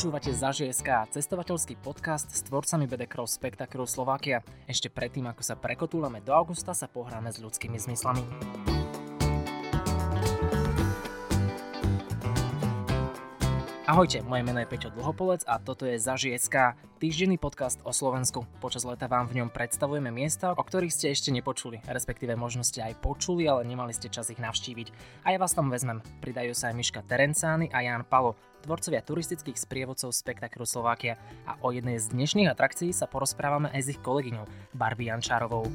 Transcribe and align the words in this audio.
Počúvate 0.00 0.32
Zažie.sk, 0.32 1.12
cestovateľský 1.12 1.76
podcast 1.76 2.32
s 2.32 2.40
tvorcami 2.48 2.88
BD 2.88 3.04
Cross 3.04 3.36
Spectacle 3.36 3.84
Slovakia. 3.84 4.40
Ešte 4.64 4.88
predtým, 4.88 5.28
ako 5.28 5.44
sa 5.44 5.60
prekotúlame 5.60 6.24
do 6.24 6.32
augusta, 6.32 6.72
sa 6.72 6.88
pohráme 6.88 7.28
s 7.28 7.36
ľudskými 7.36 7.76
zmyslami. 7.76 8.24
Ahojte, 13.90 14.22
moje 14.22 14.46
meno 14.46 14.62
je 14.62 14.70
Peťo 14.70 14.94
Dlhopolec 14.94 15.42
a 15.50 15.58
toto 15.58 15.82
je 15.82 15.98
Zažije.sk, 15.98 16.78
týždenný 17.02 17.42
podcast 17.42 17.82
o 17.82 17.90
Slovensku. 17.90 18.46
Počas 18.62 18.86
leta 18.86 19.10
vám 19.10 19.26
v 19.26 19.42
ňom 19.42 19.50
predstavujeme 19.50 20.14
miesta, 20.14 20.54
o 20.54 20.62
ktorých 20.62 20.94
ste 20.94 21.10
ešte 21.10 21.34
nepočuli, 21.34 21.82
respektíve 21.90 22.38
možno 22.38 22.62
ste 22.62 22.86
aj 22.86 23.02
počuli, 23.02 23.50
ale 23.50 23.66
nemali 23.66 23.90
ste 23.90 24.06
čas 24.06 24.30
ich 24.30 24.38
navštíviť. 24.38 24.94
A 25.26 25.34
ja 25.34 25.42
vás 25.42 25.58
tam 25.58 25.74
vezmem. 25.74 25.98
Pridajú 26.22 26.54
sa 26.54 26.70
aj 26.70 26.78
Miška 26.78 27.02
Terencány 27.02 27.74
a 27.74 27.82
Jan 27.82 28.06
Palo, 28.06 28.38
tvorcovia 28.62 29.02
turistických 29.02 29.58
sprievodcov 29.58 30.14
Spektakru 30.14 30.62
Slovakia. 30.62 31.18
A 31.50 31.58
o 31.58 31.74
jednej 31.74 31.98
z 31.98 32.14
dnešných 32.14 32.46
atrakcií 32.46 32.94
sa 32.94 33.10
porozprávame 33.10 33.74
aj 33.74 33.90
s 33.90 33.90
ich 33.90 34.00
kolegyňou, 34.06 34.46
Barbie 34.70 35.10
Jančárovou. 35.10 35.66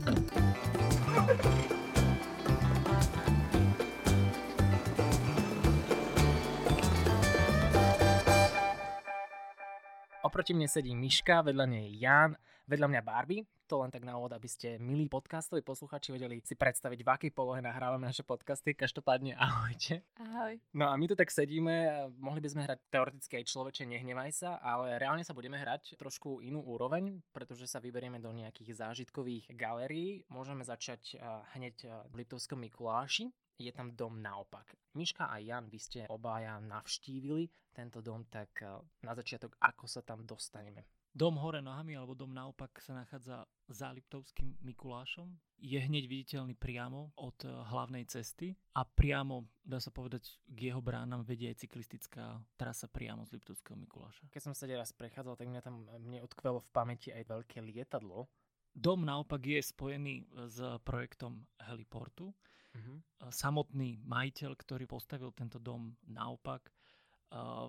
Oproti 10.26 10.58
mne 10.58 10.66
sedí 10.66 10.98
Miška, 10.98 11.46
vedľa 11.46 11.70
nej 11.70 12.02
Jan, 12.02 12.34
vedľa 12.66 12.90
mňa 12.90 13.02
Barbie. 13.06 13.46
To 13.70 13.86
len 13.86 13.94
tak 13.94 14.02
na 14.02 14.18
úvod, 14.18 14.34
aby 14.34 14.50
ste, 14.50 14.82
milí 14.82 15.06
podcastoví 15.06 15.62
posluchači, 15.62 16.10
vedeli 16.10 16.42
si 16.42 16.58
predstaviť, 16.58 17.06
v 17.06 17.10
akej 17.14 17.30
polohe 17.30 17.62
nahrávame 17.62 18.10
naše 18.10 18.26
podcasty. 18.26 18.74
Každopádne 18.74 19.38
ahojte. 19.38 20.02
Ahoj. 20.18 20.58
No 20.74 20.90
a 20.90 20.98
my 20.98 21.06
tu 21.06 21.14
tak 21.14 21.30
sedíme, 21.30 22.10
mohli 22.18 22.42
by 22.42 22.50
sme 22.50 22.66
hrať 22.66 22.80
teoreticky 22.90 23.38
aj 23.38 23.46
človeče, 23.54 23.86
nehnevaj 23.86 24.32
sa, 24.34 24.58
ale 24.66 24.98
reálne 24.98 25.22
sa 25.22 25.38
budeme 25.38 25.62
hrať 25.62 25.94
trošku 25.94 26.42
inú 26.42 26.58
úroveň, 26.66 27.22
pretože 27.30 27.70
sa 27.70 27.78
vyberieme 27.78 28.18
do 28.18 28.34
nejakých 28.34 28.82
zážitkových 28.82 29.54
galérií. 29.54 30.26
Môžeme 30.34 30.66
začať 30.66 31.22
hneď 31.54 31.86
v 32.10 32.26
Liptovskom 32.26 32.66
Mikuláši, 32.66 33.30
je 33.58 33.72
tam 33.72 33.96
dom 33.96 34.20
naopak. 34.20 34.76
Miška 34.96 35.32
a 35.32 35.40
Jan, 35.40 35.68
vy 35.72 35.80
ste 35.80 36.00
obaja 36.12 36.60
navštívili 36.60 37.48
tento 37.72 38.00
dom, 38.00 38.28
tak 38.28 38.64
eh, 38.64 38.80
na 39.04 39.12
začiatok, 39.16 39.56
ako 39.60 39.86
sa 39.88 40.04
tam 40.04 40.24
dostaneme? 40.24 40.88
Dom 41.16 41.40
hore 41.40 41.64
nohami 41.64 41.96
alebo 41.96 42.12
dom 42.12 42.36
naopak 42.36 42.76
sa 42.84 42.92
nachádza 42.92 43.48
za 43.72 43.88
Liptovským 43.96 44.60
Mikulášom. 44.60 45.32
Je 45.64 45.80
hneď 45.80 46.12
viditeľný 46.12 46.60
priamo 46.60 47.16
od 47.16 47.40
eh, 47.48 47.52
hlavnej 47.52 48.04
cesty 48.12 48.56
a 48.76 48.84
priamo, 48.84 49.48
dá 49.64 49.80
sa 49.80 49.96
povedať, 49.96 50.28
k 50.44 50.72
jeho 50.72 50.84
bránam 50.84 51.24
vedie 51.24 51.48
aj 51.52 51.64
cyklistická 51.64 52.44
trasa 52.60 52.92
priamo 52.92 53.24
z 53.24 53.40
Liptovského 53.40 53.80
Mikuláša. 53.80 54.28
Keď 54.28 54.42
som 54.44 54.52
sa 54.52 54.68
raz 54.68 54.92
prechádzal, 54.92 55.40
tak 55.40 55.48
mňa 55.48 55.64
tam 55.64 55.88
mne 56.04 56.20
odkvelo 56.28 56.60
v 56.60 56.72
pamäti 56.76 57.16
aj 57.16 57.24
veľké 57.32 57.64
lietadlo. 57.64 58.28
Dom 58.76 59.08
naopak 59.08 59.40
je 59.40 59.64
spojený 59.64 60.28
s 60.52 60.60
projektom 60.84 61.48
Heliportu, 61.64 62.36
Uh-huh. 62.76 63.00
Samotný 63.32 64.04
majiteľ, 64.04 64.52
ktorý 64.60 64.84
postavil 64.84 65.32
tento 65.32 65.58
dom 65.58 65.96
naopak, 66.04 66.68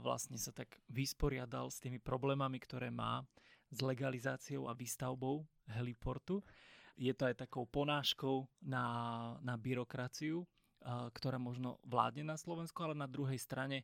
vlastne 0.02 0.36
sa 0.38 0.50
tak 0.50 0.78
vysporiadal 0.90 1.70
s 1.70 1.78
tými 1.78 2.02
problémami, 2.02 2.58
ktoré 2.58 2.90
má 2.90 3.22
s 3.70 3.82
legalizáciou 3.82 4.70
a 4.70 4.76
výstavbou 4.76 5.46
heliportu. 5.70 6.44
Je 6.94 7.10
to 7.14 7.26
aj 7.26 7.46
takou 7.46 7.66
ponáškou 7.66 8.46
na, 8.62 8.84
na 9.42 9.58
byrokraciu, 9.58 10.46
ktorá 10.86 11.40
možno 11.40 11.82
vládne 11.82 12.22
na 12.22 12.38
Slovensku, 12.38 12.78
ale 12.84 12.94
na 12.94 13.10
druhej 13.10 13.40
strane 13.42 13.82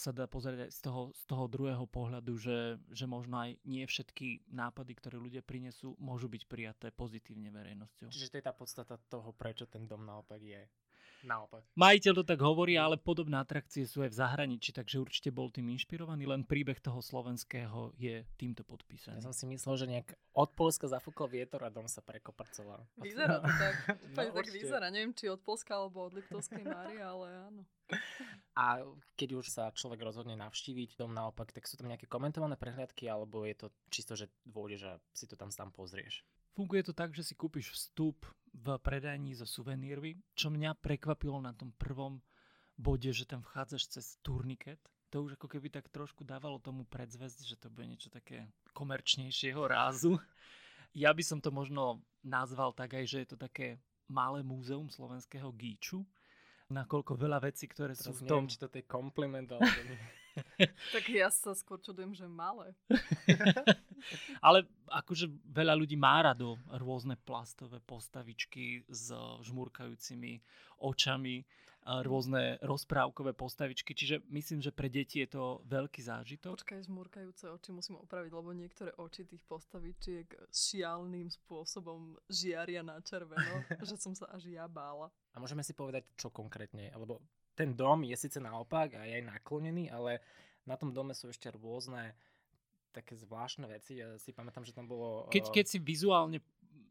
sa 0.00 0.10
dá 0.16 0.24
pozrieť 0.24 0.72
z 0.72 0.80
toho, 0.80 1.12
z 1.12 1.22
toho 1.28 1.44
druhého 1.44 1.84
pohľadu, 1.84 2.40
že, 2.40 2.80
že 2.88 3.04
možno 3.04 3.36
aj 3.36 3.60
nie 3.68 3.84
všetky 3.84 4.48
nápady, 4.48 4.92
ktoré 4.96 5.16
ľudia 5.20 5.44
prinesú, 5.44 5.92
môžu 6.00 6.32
byť 6.32 6.42
prijaté 6.48 6.88
pozitívne 6.88 7.52
verejnosťou. 7.52 8.08
Čiže 8.08 8.32
to 8.32 8.38
je 8.40 8.48
tá 8.48 8.56
podstata 8.56 8.96
toho, 9.12 9.36
prečo 9.36 9.68
ten 9.68 9.84
dom 9.84 10.08
naopak 10.08 10.40
je. 10.40 10.64
Naopak. 11.24 11.64
Majiteľ 11.72 12.12
to 12.20 12.24
tak 12.28 12.40
hovorí, 12.44 12.76
ale 12.76 13.00
podobné 13.00 13.40
atrakcie 13.40 13.88
sú 13.88 14.04
aj 14.04 14.12
v 14.12 14.20
zahraničí, 14.20 14.76
takže 14.76 15.00
určite 15.00 15.32
bol 15.32 15.48
tým 15.48 15.72
inšpirovaný, 15.72 16.28
len 16.28 16.44
príbeh 16.44 16.76
toho 16.84 17.00
slovenského 17.00 17.96
je 17.96 18.28
týmto 18.36 18.60
podpísaný. 18.60 19.24
Ja 19.24 19.24
som 19.24 19.32
si 19.32 19.48
myslel, 19.48 19.74
že 19.80 19.86
nejak 19.88 20.08
od 20.36 20.52
Polska 20.52 20.84
zafúkol 20.84 21.32
vietor 21.32 21.64
a 21.64 21.72
dom 21.72 21.88
sa 21.88 22.04
prekoprcoval. 22.04 22.84
Vyzerá 23.00 23.40
to 23.40 23.48
tak. 23.48 23.74
no, 24.12 24.36
tak 24.36 24.48
vyzerá. 24.52 24.86
Neviem, 24.92 25.16
či 25.16 25.32
od 25.32 25.40
Polska 25.40 25.80
alebo 25.80 26.12
od 26.12 26.12
Liptovskej 26.12 26.62
Márie, 26.68 27.00
ale 27.00 27.26
áno. 27.48 27.62
A 28.54 28.84
keď 29.16 29.40
už 29.40 29.46
sa 29.48 29.72
človek 29.72 30.04
rozhodne 30.04 30.36
navštíviť 30.36 31.00
dom 31.00 31.16
naopak, 31.16 31.50
tak 31.50 31.64
sú 31.64 31.80
tam 31.80 31.88
nejaké 31.88 32.04
komentované 32.04 32.60
prehliadky, 32.60 33.08
alebo 33.08 33.48
je 33.48 33.56
to 33.56 33.66
čisto, 33.88 34.12
že 34.14 34.28
vôjdeš 34.44 34.82
a 34.88 34.94
si 35.16 35.24
to 35.24 35.34
tam 35.34 35.48
sám 35.48 35.72
pozrieš? 35.72 36.22
Funguje 36.54 36.86
to 36.86 36.94
tak, 36.94 37.10
že 37.10 37.26
si 37.26 37.34
kúpiš 37.34 37.74
vstup 37.74 38.22
v 38.54 38.78
predajní 38.78 39.34
zo 39.34 39.42
suvenírvy, 39.42 40.14
čo 40.38 40.54
mňa 40.54 40.78
prekvapilo 40.78 41.42
na 41.42 41.50
tom 41.50 41.74
prvom 41.74 42.22
bode, 42.78 43.10
že 43.10 43.26
tam 43.26 43.42
vchádzaš 43.42 43.98
cez 43.98 44.06
turniket. 44.22 44.78
To 45.10 45.26
už 45.26 45.34
ako 45.34 45.50
keby 45.50 45.70
tak 45.70 45.90
trošku 45.90 46.22
dávalo 46.22 46.62
tomu 46.62 46.86
predzvesť, 46.86 47.42
že 47.42 47.58
to 47.58 47.70
bude 47.74 47.90
niečo 47.90 48.06
také 48.06 48.46
komerčnejšieho 48.70 49.62
rázu. 49.66 50.18
Ja 50.94 51.10
by 51.10 51.26
som 51.26 51.42
to 51.42 51.50
možno 51.50 52.06
nazval 52.22 52.70
tak 52.70 52.94
aj, 52.94 53.04
že 53.10 53.18
je 53.26 53.28
to 53.34 53.38
také 53.38 53.82
malé 54.06 54.46
múzeum 54.46 54.86
slovenského 54.86 55.50
gíču, 55.58 56.06
nakoľko 56.72 57.12
veľa 57.16 57.38
vecí, 57.44 57.68
ktoré 57.68 57.92
Teraz 57.92 58.04
sú 58.06 58.10
v 58.16 58.20
tom... 58.24 58.44
Neviem, 58.44 58.52
či 58.52 58.58
to 58.60 58.68
je 58.70 58.84
kompliment, 58.84 59.48
alebo 59.52 59.80
nie. 59.84 59.98
tak 60.94 61.04
ja 61.06 61.30
sa 61.30 61.54
skôr 61.54 61.78
čudujem, 61.78 62.14
že 62.14 62.26
malé. 62.26 62.74
Ale 64.46 64.66
akože 64.90 65.30
veľa 65.46 65.74
ľudí 65.78 65.94
má 65.94 66.20
rado 66.20 66.58
rôzne 66.74 67.14
plastové 67.22 67.78
postavičky 67.84 68.82
s 68.90 69.14
žmurkajúcimi 69.46 70.42
očami, 70.82 71.46
rôzne 71.84 72.56
rozprávkové 72.64 73.36
postavičky, 73.36 73.92
čiže 73.92 74.24
myslím, 74.32 74.64
že 74.64 74.72
pre 74.72 74.88
deti 74.88 75.20
je 75.20 75.36
to 75.36 75.44
veľký 75.68 76.00
zážitok. 76.00 76.56
Počkaj, 76.56 76.88
žmurkajúce 76.88 77.52
oči 77.52 77.70
musím 77.76 78.00
opraviť, 78.00 78.32
lebo 78.32 78.56
niektoré 78.56 78.90
oči 78.96 79.28
tých 79.28 79.44
postavičiek 79.44 80.24
šialným 80.48 81.28
spôsobom 81.28 82.16
žiaria 82.32 82.80
na 82.80 82.96
červeno, 83.04 83.60
že 83.88 84.00
som 84.00 84.16
sa 84.16 84.24
až 84.32 84.48
ja 84.48 84.64
bála. 84.64 85.12
A 85.36 85.40
môžeme 85.40 85.60
si 85.60 85.76
povedať, 85.76 86.08
čo 86.16 86.32
konkrétne, 86.32 86.88
lebo 86.96 87.20
ten 87.52 87.76
dom 87.76 88.02
je 88.02 88.16
síce 88.16 88.40
naopak 88.40 88.96
a 88.96 89.04
je 89.04 89.20
aj 89.20 89.24
naklonený, 89.28 89.92
ale 89.92 90.24
na 90.64 90.80
tom 90.80 90.90
dome 90.96 91.12
sú 91.12 91.28
ešte 91.28 91.52
rôzne 91.52 92.16
také 92.94 93.18
zvláštne 93.18 93.66
veci. 93.66 93.98
Ja 93.98 94.14
si 94.22 94.30
pamätám, 94.30 94.62
že 94.62 94.70
tam 94.70 94.86
bolo... 94.86 95.26
Keď, 95.28 95.50
keď 95.50 95.64
si 95.66 95.78
vizuálne 95.82 96.38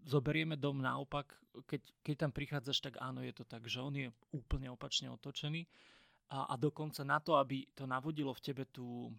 zoberieme 0.04 0.60
dom 0.60 0.84
naopak, 0.84 1.34
keď, 1.68 1.82
keď 2.04 2.16
tam 2.16 2.32
prichádzaš, 2.32 2.80
tak 2.80 2.94
áno, 3.00 3.24
je 3.24 3.34
to 3.34 3.46
tak, 3.48 3.66
že 3.68 3.80
on 3.80 3.94
je 3.96 4.10
úplne 4.34 4.70
opačne 4.70 5.10
otočený 5.12 5.66
a, 6.34 6.50
a 6.50 6.54
dokonca 6.58 7.06
na 7.06 7.22
to, 7.22 7.38
aby 7.38 7.68
to 7.78 7.86
navodilo 7.86 8.34
v 8.34 8.44
tebe 8.44 8.64
tú 8.70 9.14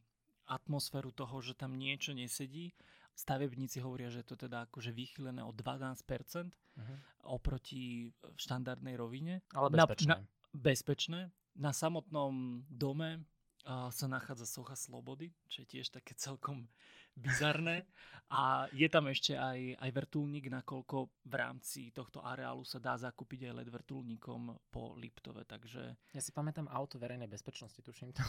atmosféru 0.44 1.14
toho, 1.14 1.40
že 1.40 1.56
tam 1.56 1.72
niečo 1.78 2.12
nesedí, 2.12 2.74
stavebníci 3.14 3.80
hovoria, 3.80 4.10
že 4.10 4.26
je 4.26 4.28
to 4.34 4.36
teda 4.48 4.66
akože 4.68 4.90
vychylené 4.90 5.40
o 5.40 5.54
12% 5.54 6.02
uh-huh. 6.02 6.50
Mhm. 6.74 6.94
oproti 7.30 8.10
štandardnej 8.36 8.98
rovine. 8.98 9.40
Ale 9.54 9.70
bezpečné. 9.70 10.10
Na, 10.10 10.16
na, 10.20 10.26
bezpečné. 10.52 11.20
Na 11.54 11.70
samotnom 11.70 12.66
dome 12.66 13.22
sa 13.66 14.06
nachádza 14.06 14.44
socha 14.44 14.76
Slobody, 14.76 15.32
čo 15.48 15.64
je 15.64 15.78
tiež 15.78 15.88
také 15.88 16.12
celkom 16.14 16.68
bizarné. 17.16 17.86
A 18.32 18.66
je 18.74 18.88
tam 18.90 19.06
ešte 19.06 19.36
aj, 19.36 19.78
aj 19.78 19.90
vrtulník, 19.94 20.50
nakoľko 20.50 21.06
v 21.28 21.34
rámci 21.38 21.92
tohto 21.94 22.24
areálu 22.24 22.66
sa 22.66 22.82
dá 22.82 22.96
zakúpiť 22.98 23.46
aj 23.46 23.62
LED 23.62 23.70
vrtulníkom 23.70 24.40
po 24.72 24.96
Liptove, 24.98 25.44
takže... 25.46 25.94
Ja 26.10 26.22
si 26.24 26.34
pamätám 26.34 26.66
auto 26.72 26.98
verejnej 26.98 27.28
bezpečnosti, 27.30 27.78
tuším 27.78 28.10
to 28.16 28.24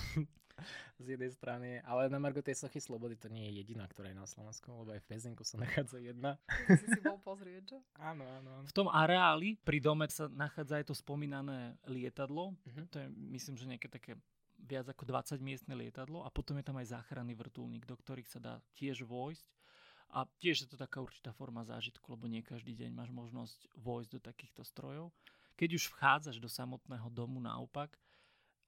z 1.03 1.15
jednej 1.15 1.31
strany, 1.31 1.79
ale 1.81 2.11
na 2.11 2.21
Margo 2.21 2.43
tej 2.43 2.59
sochy 2.59 2.77
Slobody 2.77 3.17
to 3.17 3.31
nie 3.31 3.49
je 3.49 3.65
jediná, 3.65 3.87
ktorá 3.87 4.11
je 4.11 4.19
na 4.19 4.27
Slovensku, 4.29 4.67
lebo 4.69 4.93
aj 4.93 5.01
v 5.01 5.09
Pezinku 5.09 5.41
sa 5.47 5.57
nachádza 5.63 5.97
jedna. 5.97 6.37
Si 6.69 6.85
si 6.85 6.99
bol 7.01 7.17
pozrieť, 7.23 7.63
čo? 7.73 7.77
Áno, 8.11 8.27
áno, 8.27 8.49
áno. 8.61 8.67
V 8.67 8.75
tom 8.75 8.91
areáli 8.91 9.57
pri 9.63 9.79
dome 9.81 10.05
sa 10.11 10.29
nachádza 10.29 10.83
aj 10.83 10.91
to 10.91 10.93
spomínané 10.93 11.79
lietadlo, 11.87 12.53
uh-huh. 12.53 12.85
to 12.91 13.01
je 13.01 13.07
myslím, 13.33 13.55
že 13.57 13.65
nejaké 13.65 13.87
také 13.89 14.13
viac 14.65 14.89
ako 14.89 15.05
20 15.05 15.39
miestne 15.39 15.73
lietadlo 15.77 16.25
a 16.25 16.33
potom 16.33 16.57
je 16.57 16.65
tam 16.65 16.81
aj 16.81 16.91
záchranný 16.91 17.37
vrtulník, 17.37 17.85
do 17.85 17.95
ktorých 17.95 18.27
sa 18.29 18.39
dá 18.41 18.53
tiež 18.75 19.05
vojsť. 19.05 19.45
A 20.15 20.23
tiež 20.39 20.65
je 20.65 20.67
to 20.69 20.77
taká 20.79 21.01
určitá 21.01 21.35
forma 21.35 21.65
zážitku, 21.65 22.07
lebo 22.13 22.29
nie 22.29 22.45
každý 22.45 22.71
deň 22.77 22.91
máš 22.93 23.11
možnosť 23.11 23.67
vojsť 23.75 24.09
do 24.15 24.19
takýchto 24.21 24.61
strojov. 24.63 25.11
Keď 25.59 25.69
už 25.75 25.83
vchádzaš 25.91 26.37
do 26.39 26.47
samotného 26.47 27.07
domu 27.11 27.41
naopak, 27.41 27.95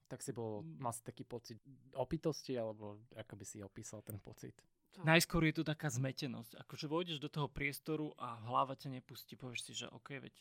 tak 0.08 0.24
si 0.24 0.32
bol, 0.32 0.64
mal 0.80 0.92
si 0.92 1.04
taký 1.04 1.24
pocit 1.24 1.60
opitosti, 1.92 2.56
alebo 2.56 3.00
ako 3.12 3.34
by 3.36 3.44
si 3.44 3.60
opísal 3.60 4.00
ten 4.00 4.16
pocit? 4.16 4.56
Najskôr 5.04 5.46
je 5.52 5.60
tu 5.60 5.62
taká 5.62 5.92
zmetenosť. 5.92 6.58
Akože 6.64 6.90
vojdeš 6.90 7.22
do 7.22 7.30
toho 7.30 7.46
priestoru 7.46 8.10
a 8.18 8.40
hlava 8.48 8.74
ťa 8.74 8.98
nepustí. 8.98 9.38
Povieš 9.38 9.60
si, 9.62 9.72
že 9.76 9.86
OK, 9.94 10.18
veď 10.18 10.34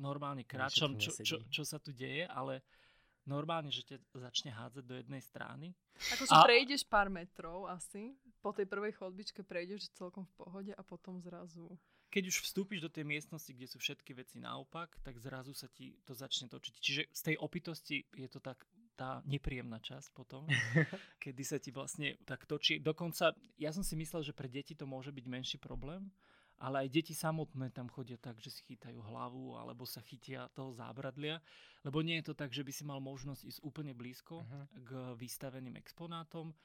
normálne 0.00 0.42
kráčam, 0.42 0.98
čo, 0.98 1.12
čo, 1.22 1.44
čo 1.46 1.62
sa 1.62 1.78
tu 1.78 1.94
deje, 1.94 2.26
ale 2.26 2.66
normálne, 3.26 3.68
že 3.68 3.84
ťa 3.84 3.98
začne 4.16 4.54
hádzať 4.54 4.84
do 4.86 4.94
jednej 4.96 5.20
strany. 5.20 5.74
Ako 6.14 6.24
si 6.24 6.34
a... 6.34 6.46
prejdeš 6.46 6.86
pár 6.86 7.10
metrov 7.10 7.66
asi, 7.66 8.14
po 8.40 8.54
tej 8.54 8.70
prvej 8.70 8.94
chodbičke 8.94 9.42
prejdeš 9.42 9.90
celkom 9.98 10.22
v 10.22 10.32
pohode 10.38 10.72
a 10.72 10.82
potom 10.86 11.18
zrazu... 11.18 11.74
Keď 12.06 12.30
už 12.30 12.46
vstúpiš 12.46 12.86
do 12.86 12.90
tej 12.90 13.02
miestnosti, 13.02 13.50
kde 13.50 13.66
sú 13.66 13.82
všetky 13.82 14.14
veci 14.14 14.38
naopak, 14.38 14.94
tak 15.02 15.18
zrazu 15.18 15.50
sa 15.52 15.66
ti 15.66 15.98
to 16.06 16.14
začne 16.14 16.46
točiť. 16.46 16.74
Čiže 16.78 17.02
z 17.10 17.20
tej 17.20 17.36
opitosti 17.42 18.06
je 18.14 18.30
to 18.30 18.38
tak 18.38 18.62
tá 18.96 19.20
nepríjemná 19.28 19.76
časť 19.82 20.14
potom, 20.16 20.48
kedy 21.22 21.42
sa 21.44 21.60
ti 21.60 21.74
vlastne 21.74 22.16
tak 22.24 22.48
točí. 22.48 22.80
Dokonca, 22.80 23.36
ja 23.60 23.70
som 23.74 23.84
si 23.84 23.98
myslel, 23.98 24.24
že 24.24 24.32
pre 24.32 24.48
deti 24.48 24.72
to 24.72 24.88
môže 24.88 25.12
byť 25.12 25.26
menší 25.28 25.58
problém, 25.60 26.08
ale 26.58 26.86
aj 26.86 26.88
deti 26.88 27.12
samotné 27.12 27.68
tam 27.72 27.92
chodia 27.92 28.16
tak, 28.16 28.40
že 28.40 28.48
si 28.48 28.64
chytajú 28.64 28.96
hlavu 29.00 29.56
alebo 29.60 29.84
sa 29.84 30.00
chytia 30.00 30.48
toho 30.56 30.72
zábradlia, 30.72 31.40
lebo 31.84 32.00
nie 32.00 32.20
je 32.20 32.32
to 32.32 32.34
tak, 32.34 32.52
že 32.52 32.64
by 32.64 32.72
si 32.72 32.84
mal 32.84 33.00
možnosť 33.00 33.42
ísť 33.44 33.60
úplne 33.60 33.92
blízko 33.92 34.42
uh-huh. 34.42 34.64
k 34.80 34.90
vystaveným 35.20 35.76
exponátom, 35.76 36.56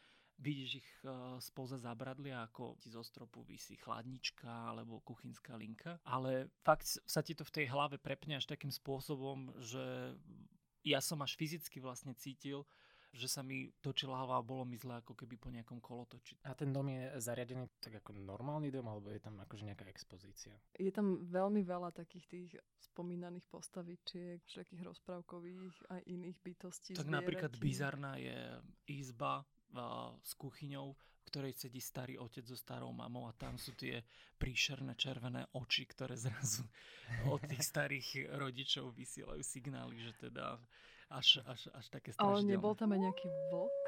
vidíš 0.41 0.81
ich 0.81 0.89
uh, 1.05 1.37
spoza 1.37 1.77
zábradlia, 1.77 2.41
ako 2.47 2.79
ti 2.81 2.89
zo 2.89 3.05
stropu 3.05 3.45
vysí 3.45 3.77
chladnička 3.77 4.49
alebo 4.73 5.03
kuchynská 5.05 5.53
linka, 5.53 6.01
ale 6.07 6.49
fakt 6.65 6.87
sa 6.87 7.21
ti 7.21 7.37
to 7.37 7.45
v 7.45 7.61
tej 7.61 7.65
hlave 7.69 8.01
prepne 8.01 8.39
až 8.39 8.49
takým 8.49 8.73
spôsobom, 8.73 9.53
že 9.61 10.17
ja 10.81 10.97
som 10.97 11.21
až 11.21 11.37
fyzicky 11.37 11.77
vlastne 11.77 12.17
cítil, 12.17 12.65
že 13.11 13.27
sa 13.27 13.43
mi 13.43 13.67
točila 13.83 14.23
hlava 14.23 14.39
a 14.39 14.47
bolo 14.47 14.63
mi 14.63 14.79
zle 14.79 15.03
ako 15.03 15.13
keby 15.19 15.35
po 15.35 15.51
nejakom 15.51 15.83
kolotoči. 15.83 16.39
A 16.47 16.55
ten 16.55 16.71
dom 16.71 16.87
je 16.87 17.11
zariadený 17.19 17.67
tak 17.83 17.99
ako 17.99 18.15
normálny 18.15 18.71
dom, 18.71 18.87
alebo 18.87 19.11
je 19.11 19.19
tam 19.19 19.35
akože 19.43 19.67
nejaká 19.67 19.83
expozícia? 19.91 20.55
Je 20.79 20.91
tam 20.95 21.19
veľmi 21.27 21.59
veľa 21.67 21.91
takých 21.91 22.25
tých 22.31 22.49
spomínaných 22.91 23.43
postavičiek, 23.51 24.39
všetkých 24.47 24.83
rozprávkových 24.87 25.75
a 25.91 25.99
iných 26.07 26.39
bytostí. 26.39 26.95
Tak 26.95 27.11
napríklad 27.11 27.51
bizarná 27.59 28.15
je 28.15 28.35
izba 28.87 29.43
s 30.23 30.31
kuchyňou, 30.35 30.95
v 30.95 31.29
ktorej 31.31 31.53
sedí 31.55 31.79
starý 31.79 32.19
otec 32.19 32.43
so 32.43 32.59
starou 32.59 32.91
mamou 32.91 33.29
a 33.29 33.35
tam 33.37 33.55
sú 33.55 33.71
tie 33.77 34.03
príšerné 34.35 34.97
červené 34.99 35.47
oči, 35.55 35.87
ktoré 35.87 36.17
zrazu 36.19 36.67
od 37.31 37.39
tých 37.47 37.63
starých 37.63 38.35
rodičov 38.35 38.91
vysielajú 38.91 39.39
signály, 39.39 40.01
že 40.01 40.11
teda 40.27 40.59
až, 41.11 41.43
až, 41.43 41.67
až 41.75 41.85
také 41.91 42.15
strašidelné. 42.15 42.39
Ale 42.39 42.47
nebol 42.47 42.73
tam 42.73 42.95
aj 42.95 42.99
nejaký 43.03 43.27
vlk? 43.51 43.83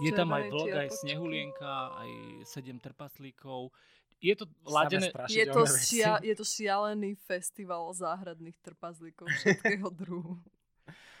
Je 0.00 0.12
tam 0.14 0.32
aj 0.32 0.42
vlk, 0.48 0.72
aj 0.72 0.88
snehulienka, 1.04 1.72
aj 2.00 2.10
sedem 2.48 2.78
trpaslíkov. 2.80 3.74
Je 4.22 4.38
to 4.38 4.46
ladené... 4.64 5.10
Je 5.26 5.44
to, 5.50 5.66
šia, 5.66 6.22
je 6.22 6.34
to 6.38 6.46
šialený 6.46 7.18
festival 7.26 7.90
záhradných 7.90 8.54
trpazlíkov 8.62 9.26
všetkého 9.34 9.90
druhu. 10.00 10.38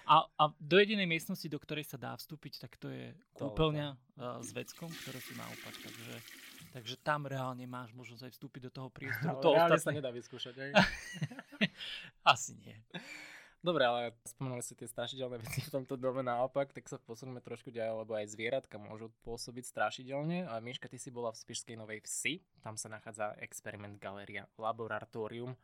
A, 0.06 0.26
a 0.38 0.44
do 0.58 0.76
jedinej 0.78 1.06
miestnosti, 1.06 1.46
do 1.46 1.58
ktorej 1.58 1.86
sa 1.86 1.98
dá 1.98 2.14
vstúpiť, 2.14 2.62
tak 2.62 2.78
to 2.78 2.90
je 2.90 3.14
kúpeľňa 3.38 3.88
uh, 3.94 4.38
s 4.42 4.50
veckom, 4.50 4.90
ktoré 4.90 5.18
sú 5.22 5.34
naopak. 5.38 5.74
Takže, 5.78 6.14
takže 6.74 6.94
tam 7.02 7.26
reálne 7.26 7.66
máš 7.66 7.94
možnosť 7.94 8.30
aj 8.30 8.32
vstúpiť 8.34 8.60
do 8.66 8.72
toho 8.74 8.88
priestoru. 8.90 9.34
Ale 9.34 9.42
to 9.42 9.50
reálne 9.54 9.78
ostatné... 9.78 9.94
sa 9.94 9.98
nedá 9.98 10.10
vyskúšať, 10.10 10.54
aj? 10.58 10.70
Asi 12.34 12.58
nie. 12.58 12.74
Dobre, 13.62 13.86
ale 13.86 14.10
spomenuli 14.26 14.58
si 14.58 14.74
tie 14.74 14.90
strašidelné 14.90 15.38
veci 15.38 15.62
v 15.62 15.70
tomto 15.70 15.94
dome 15.94 16.26
naopak, 16.26 16.74
tak 16.74 16.90
sa 16.90 16.98
posuneme 16.98 17.38
trošku 17.38 17.70
ďalej, 17.70 17.94
lebo 18.02 18.12
aj 18.18 18.34
zvieratka 18.34 18.74
môžu 18.74 19.14
pôsobiť 19.22 19.70
strašidelne. 19.70 20.50
A 20.50 20.58
Miška, 20.58 20.90
ty 20.90 20.98
si 20.98 21.14
bola 21.14 21.30
v 21.30 21.38
Spišskej 21.46 21.78
Novej 21.78 22.02
Vsi, 22.02 22.42
tam 22.58 22.74
sa 22.74 22.90
nachádza 22.90 23.38
experiment 23.38 24.02
galéria 24.02 24.50
Laboratórium. 24.58 25.54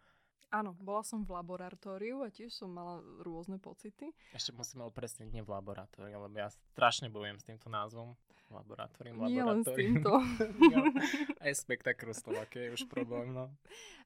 Áno, 0.48 0.72
bola 0.80 1.04
som 1.04 1.28
v 1.28 1.36
laboratóriu 1.36 2.24
a 2.24 2.32
tiež 2.32 2.56
som 2.56 2.72
mala 2.72 3.04
rôzne 3.20 3.60
pocity. 3.60 4.16
Ešte 4.32 4.56
musíme 4.56 4.80
upresniť, 4.88 5.28
nie 5.28 5.44
v 5.44 5.52
laboratóriu, 5.52 6.24
lebo 6.24 6.32
ja 6.38 6.48
strašne 6.72 7.12
bojujem 7.12 7.36
s 7.36 7.44
týmto 7.44 7.68
názvom. 7.68 8.16
Laboratórium, 8.48 9.28
Nie 9.28 9.44
len 9.44 9.60
s 9.60 9.68
týmto. 9.76 10.24
Aj 11.44 11.52
spektakl 11.52 12.16
Slovakia 12.16 12.68
je 12.68 12.80
už 12.80 12.82
problém, 12.88 13.28
no. 13.28 13.52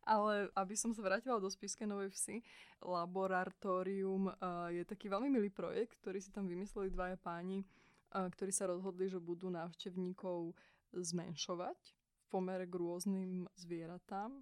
Ale 0.02 0.50
aby 0.58 0.74
som 0.74 0.90
sa 0.90 0.98
vrátila 0.98 1.38
do 1.38 1.46
Spiskej 1.46 1.86
Novej 1.86 2.10
Vsi, 2.10 2.42
Laboratórium 2.82 4.34
uh, 4.34 4.66
je 4.74 4.82
taký 4.82 5.06
veľmi 5.06 5.30
milý 5.30 5.46
projekt, 5.46 5.94
ktorý 6.02 6.18
si 6.18 6.34
tam 6.34 6.50
vymysleli 6.50 6.90
dvaja 6.90 7.14
páni, 7.22 7.62
uh, 7.62 8.26
ktorí 8.34 8.50
sa 8.50 8.66
rozhodli, 8.66 9.06
že 9.06 9.22
budú 9.22 9.46
návštevníkov 9.46 10.58
zmenšovať 10.90 11.78
v 11.94 12.24
pomere 12.26 12.66
k 12.66 12.74
rôznym 12.74 13.46
zvieratám. 13.54 14.34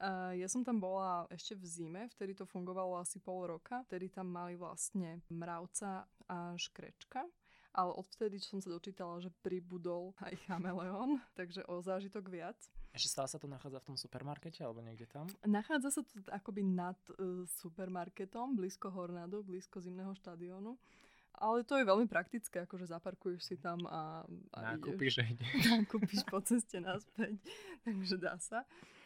Uh, 0.00 0.32
ja 0.40 0.48
som 0.48 0.64
tam 0.64 0.80
bola 0.80 1.28
ešte 1.28 1.52
v 1.52 1.64
zime, 1.68 2.02
vtedy 2.16 2.32
to 2.32 2.48
fungovalo 2.48 2.96
asi 2.96 3.20
pol 3.20 3.44
roka. 3.44 3.84
Vtedy 3.92 4.08
tam 4.08 4.32
mali 4.32 4.56
vlastne 4.56 5.20
mravca 5.28 6.08
a 6.32 6.56
škrečka 6.56 7.28
ale 7.74 7.90
odvtedy 7.98 8.38
som 8.38 8.62
sa 8.62 8.70
dočítala, 8.70 9.18
že 9.18 9.34
pribudol 9.42 10.14
aj 10.22 10.38
chameleón, 10.46 11.18
takže 11.38 11.66
o 11.66 11.82
zážitok 11.82 12.30
viac. 12.30 12.56
Ešte 12.94 13.10
stále 13.10 13.26
sa 13.26 13.42
to 13.42 13.50
nachádza 13.50 13.82
v 13.82 13.88
tom 13.90 13.96
supermarkete 13.98 14.62
alebo 14.62 14.78
niekde 14.78 15.10
tam? 15.10 15.26
Nachádza 15.42 15.90
sa 15.90 16.00
to 16.06 16.14
akoby 16.30 16.62
nad 16.62 16.94
uh, 17.18 17.42
supermarketom, 17.58 18.54
blízko 18.54 18.94
Hornado, 18.94 19.42
blízko 19.42 19.82
zimného 19.82 20.14
štadiónu. 20.14 20.78
Ale 21.34 21.66
to 21.66 21.74
je 21.74 21.82
veľmi 21.82 22.06
praktické, 22.06 22.62
akože 22.62 22.94
zaparkuješ 22.94 23.42
si 23.42 23.56
tam 23.58 23.82
a, 23.90 24.22
a 24.54 24.78
Nakúpiš, 24.78 25.18
ideš. 25.18 25.50
Nakúpiš 25.74 26.22
po 26.30 26.38
ceste 26.38 26.78
naspäť, 26.78 27.34
takže 27.82 28.14
dá 28.22 28.38
sa. 28.38 28.62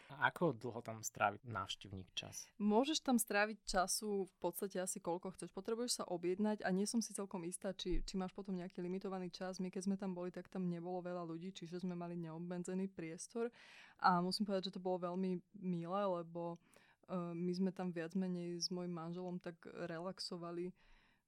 A 0.08 0.32
ako 0.32 0.56
dlho 0.56 0.80
tam 0.80 1.04
stráviť 1.04 1.44
návštevník 1.44 2.08
čas? 2.16 2.48
Môžeš 2.56 3.04
tam 3.04 3.20
stráviť 3.20 3.60
času 3.68 4.24
v 4.24 4.34
podstate 4.40 4.80
asi 4.80 5.04
koľko 5.04 5.36
chceš. 5.36 5.52
Potrebuješ 5.52 6.00
sa 6.00 6.04
objednať 6.08 6.64
a 6.64 6.72
nie 6.72 6.88
som 6.88 7.04
si 7.04 7.12
celkom 7.12 7.44
istá, 7.44 7.76
či, 7.76 8.00
či 8.00 8.16
máš 8.16 8.32
potom 8.32 8.56
nejaký 8.56 8.80
limitovaný 8.80 9.28
čas. 9.28 9.60
My 9.60 9.68
keď 9.68 9.84
sme 9.84 9.96
tam 10.00 10.16
boli, 10.16 10.32
tak 10.32 10.48
tam 10.48 10.64
nebolo 10.64 11.04
veľa 11.04 11.28
ľudí, 11.28 11.52
čiže 11.52 11.84
sme 11.84 11.92
mali 11.92 12.16
neobmedzený 12.16 12.88
priestor. 12.88 13.52
A 14.00 14.24
musím 14.24 14.48
povedať, 14.48 14.72
že 14.72 14.80
to 14.80 14.84
bolo 14.84 15.12
veľmi 15.12 15.44
milé, 15.60 16.02
lebo 16.08 16.56
uh, 16.56 17.36
my 17.36 17.52
sme 17.52 17.70
tam 17.76 17.92
viac 17.92 18.16
menej 18.16 18.64
s 18.64 18.72
mojim 18.72 18.96
manželom 18.96 19.36
tak 19.36 19.60
relaxovali 19.68 20.72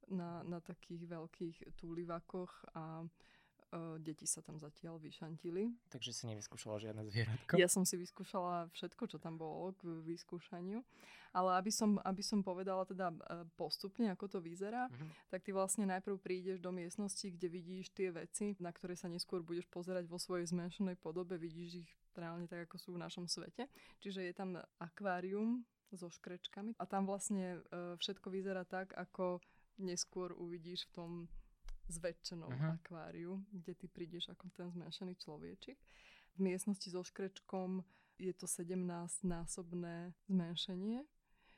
na, 0.08 0.40
na 0.48 0.56
takých 0.64 1.04
veľkých 1.04 1.56
túlivakoch 1.76 2.52
a 2.72 3.04
Uh, 3.04 3.28
deti 4.02 4.26
sa 4.26 4.42
tam 4.42 4.58
zatiaľ 4.58 4.98
vyšantili. 4.98 5.70
Takže 5.94 6.10
si 6.10 6.26
nevyskúšala 6.26 6.82
žiadne 6.82 7.06
zvieratko? 7.06 7.54
Ja 7.54 7.70
som 7.70 7.86
si 7.86 7.94
vyskúšala 7.94 8.66
všetko, 8.74 9.06
čo 9.06 9.18
tam 9.22 9.38
bolo 9.38 9.74
k 9.78 9.86
vyskúšaniu. 10.02 10.82
Ale 11.30 11.62
aby 11.62 11.70
som, 11.70 12.02
aby 12.02 12.26
som 12.26 12.42
povedala 12.42 12.82
teda 12.82 13.14
e, 13.14 13.46
postupne, 13.54 14.10
ako 14.10 14.26
to 14.26 14.38
vyzerá, 14.42 14.90
uh-huh. 14.90 15.10
tak 15.30 15.46
ty 15.46 15.54
vlastne 15.54 15.86
najprv 15.86 16.18
prídeš 16.18 16.58
do 16.58 16.74
miestnosti, 16.74 17.22
kde 17.22 17.46
vidíš 17.46 17.94
tie 17.94 18.10
veci, 18.10 18.58
na 18.58 18.74
ktoré 18.74 18.98
sa 18.98 19.06
neskôr 19.06 19.38
budeš 19.38 19.70
pozerať 19.70 20.10
vo 20.10 20.18
svojej 20.18 20.50
zmenšenej 20.50 20.98
podobe. 20.98 21.38
Vidíš 21.38 21.86
ich 21.86 21.90
reálne 22.18 22.50
tak, 22.50 22.66
ako 22.66 22.76
sú 22.82 22.88
v 22.98 23.02
našom 23.06 23.30
svete. 23.30 23.70
Čiže 24.02 24.26
je 24.26 24.34
tam 24.34 24.58
akvárium 24.82 25.62
so 25.94 26.10
škrečkami 26.10 26.78
a 26.78 26.84
tam 26.86 27.02
vlastne 27.06 27.58
uh, 27.74 27.98
všetko 27.98 28.30
vyzerá 28.30 28.62
tak, 28.62 28.94
ako 28.94 29.42
neskôr 29.78 30.30
uvidíš 30.38 30.86
v 30.90 30.94
tom 30.94 31.10
zväčšenom 31.90 32.50
uh-huh. 32.50 32.78
akváriu, 32.78 33.42
kde 33.50 33.72
ty 33.74 33.86
prídeš 33.90 34.30
ako 34.30 34.46
ten 34.54 34.70
zmenšený 34.70 35.18
človečik. 35.18 35.76
V 36.34 36.38
miestnosti 36.38 36.86
so 36.86 37.02
škrečkom 37.02 37.82
je 38.20 38.32
to 38.36 38.46
17-násobné 38.46 40.14
zmenšenie. 40.30 41.02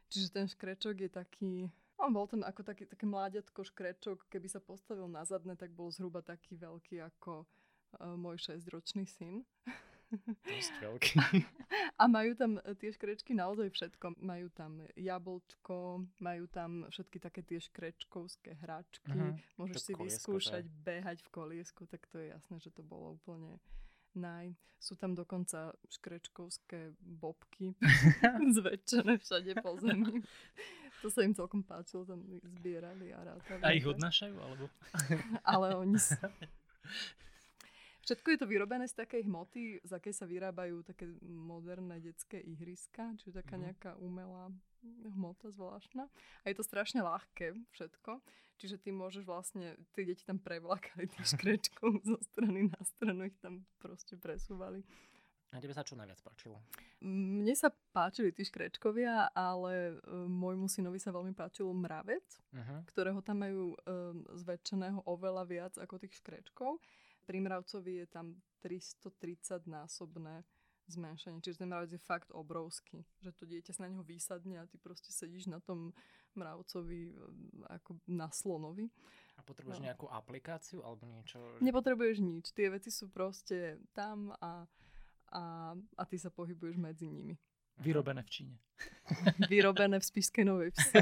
Čiže 0.08 0.28
ten 0.32 0.46
škrečok 0.48 0.96
je 0.96 1.10
taký... 1.10 1.54
On 2.00 2.10
bol 2.10 2.26
ten 2.26 2.42
ako 2.42 2.66
taký, 2.66 2.88
také 2.88 3.06
mláďatko 3.06 3.62
škrečok, 3.62 4.26
keby 4.26 4.48
sa 4.50 4.58
postavil 4.58 5.06
na 5.06 5.22
zadne, 5.22 5.54
tak 5.54 5.70
bol 5.70 5.92
zhruba 5.92 6.24
taký 6.24 6.58
veľký 6.58 6.98
ako 6.98 7.46
uh, 7.46 8.16
môj 8.18 8.42
6-ročný 8.42 9.06
syn. 9.06 9.46
Dosť 10.44 10.72
veľký. 10.82 11.16
A 12.02 12.10
majú 12.10 12.34
tam 12.34 12.58
e, 12.58 12.74
tie 12.74 12.90
škrečky 12.90 13.30
naozaj 13.30 13.70
všetko. 13.70 14.18
Majú 14.18 14.50
tam 14.50 14.82
jablčko, 14.98 16.02
majú 16.18 16.44
tam 16.50 16.90
všetky 16.90 17.22
také 17.22 17.46
tie 17.46 17.62
škrečkovské 17.62 18.58
hračky. 18.58 19.14
Uh-huh. 19.14 19.38
Môžeš 19.54 19.76
to 19.78 19.86
si 19.86 19.92
vyskúšať 19.94 20.64
že? 20.66 20.74
behať 20.82 21.22
v 21.22 21.28
koliesku, 21.30 21.86
tak 21.86 22.02
to 22.10 22.18
je 22.18 22.34
jasné, 22.34 22.58
že 22.58 22.74
to 22.74 22.82
bolo 22.82 23.14
úplne 23.22 23.62
naj. 24.18 24.50
Sú 24.82 24.98
tam 24.98 25.14
dokonca 25.14 25.78
škrečkovské 25.86 26.98
bobky 26.98 27.78
zväčšené 28.58 29.22
všade 29.22 29.62
po 29.62 29.78
zemi. 29.78 30.26
To 31.02 31.10
sa 31.10 31.22
im 31.22 31.38
celkom 31.38 31.62
páčilo, 31.62 32.02
tam 32.02 32.26
ich 32.26 32.42
zbierali 32.58 33.14
a 33.14 33.30
rátali. 33.30 33.62
A 33.62 33.78
ich 33.78 33.86
odnášajú, 33.86 34.34
alebo? 34.42 34.66
Ale 35.46 35.78
oni 35.78 36.02
Všetko 38.02 38.34
je 38.34 38.38
to 38.42 38.46
vyrobené 38.50 38.90
z 38.90 38.98
takej 38.98 39.30
hmoty, 39.30 39.78
z 39.86 39.90
akej 39.94 40.10
sa 40.10 40.26
vyrábajú 40.26 40.82
také 40.82 41.06
moderné 41.22 42.02
detské 42.02 42.42
ihriska, 42.42 43.14
čiže 43.22 43.38
taká 43.38 43.54
mm-hmm. 43.54 43.66
nejaká 43.70 43.90
umelá 44.02 44.50
hmota 45.14 45.54
zvláštna. 45.54 46.10
A 46.42 46.44
je 46.50 46.58
to 46.58 46.66
strašne 46.66 46.98
ľahké 46.98 47.54
všetko, 47.70 48.18
čiže 48.58 48.82
ty 48.82 48.90
môžeš 48.90 49.22
vlastne, 49.22 49.78
tí 49.94 50.02
deti 50.02 50.26
tam 50.26 50.42
prevlakali 50.42 51.06
tých 51.14 51.26
škrečkov 51.38 52.02
zo 52.02 52.18
strany 52.34 52.66
na 52.66 52.80
stranu, 52.82 53.30
ich 53.30 53.38
tam 53.38 53.62
proste 53.78 54.18
presúvali. 54.18 54.82
A 55.52 55.60
tebe 55.60 55.76
sa 55.76 55.84
čo 55.84 55.94
najviac 55.94 56.16
páčilo? 56.24 56.56
Mne 57.04 57.52
sa 57.52 57.68
páčili 57.92 58.32
tí 58.32 58.40
škrečkovia, 58.40 59.36
ale 59.36 60.00
uh, 60.00 60.24
môjmu 60.24 60.64
synovi 60.64 60.96
sa 60.96 61.12
veľmi 61.12 61.36
páčil 61.36 61.68
mravec, 61.76 62.24
uh-huh. 62.56 62.88
ktorého 62.88 63.20
tam 63.20 63.44
majú 63.44 63.76
um, 63.76 64.24
zväčšeného 64.32 65.04
oveľa 65.04 65.44
viac 65.44 65.74
ako 65.76 66.00
tých 66.00 66.16
škrečkov. 66.24 66.80
Pri 67.32 67.40
mravcovi 67.40 68.04
je 68.04 68.06
tam 68.12 68.36
330 68.60 69.64
násobné 69.64 70.44
zmenšenie. 70.92 71.40
Čiže 71.40 71.64
ten 71.64 71.72
mravec 71.72 71.96
je 71.96 72.02
fakt 72.04 72.28
obrovský. 72.28 73.08
Že 73.24 73.30
to 73.32 73.44
dieťa 73.48 73.72
sa 73.72 73.88
na 73.88 73.96
neho 73.96 74.04
vysadne 74.04 74.60
a 74.60 74.68
ty 74.68 74.76
proste 74.76 75.08
sedíš 75.08 75.48
na 75.48 75.64
tom 75.64 75.96
mravcovi 76.36 77.16
ako 77.72 77.96
na 78.04 78.28
slonovi. 78.28 78.92
A 79.40 79.40
potrebuješ 79.40 79.80
no. 79.80 79.88
nejakú 79.88 80.06
aplikáciu 80.12 80.84
alebo 80.84 81.08
niečo? 81.08 81.40
Nepotrebuješ 81.64 82.20
nič. 82.20 82.52
Tie 82.52 82.68
veci 82.68 82.92
sú 82.92 83.08
proste 83.08 83.80
tam 83.96 84.36
a 84.36 84.68
a, 85.32 85.72
a 85.72 86.02
ty 86.04 86.20
sa 86.20 86.28
pohybuješ 86.28 86.76
medzi 86.76 87.08
nimi. 87.08 87.40
Vyrobené 87.80 88.20
v 88.20 88.30
Číne. 88.30 88.56
Vyrobené 89.50 89.96
v 89.96 90.04
Spišskej 90.04 90.44
Novej 90.44 90.76
Vsi. 90.76 91.00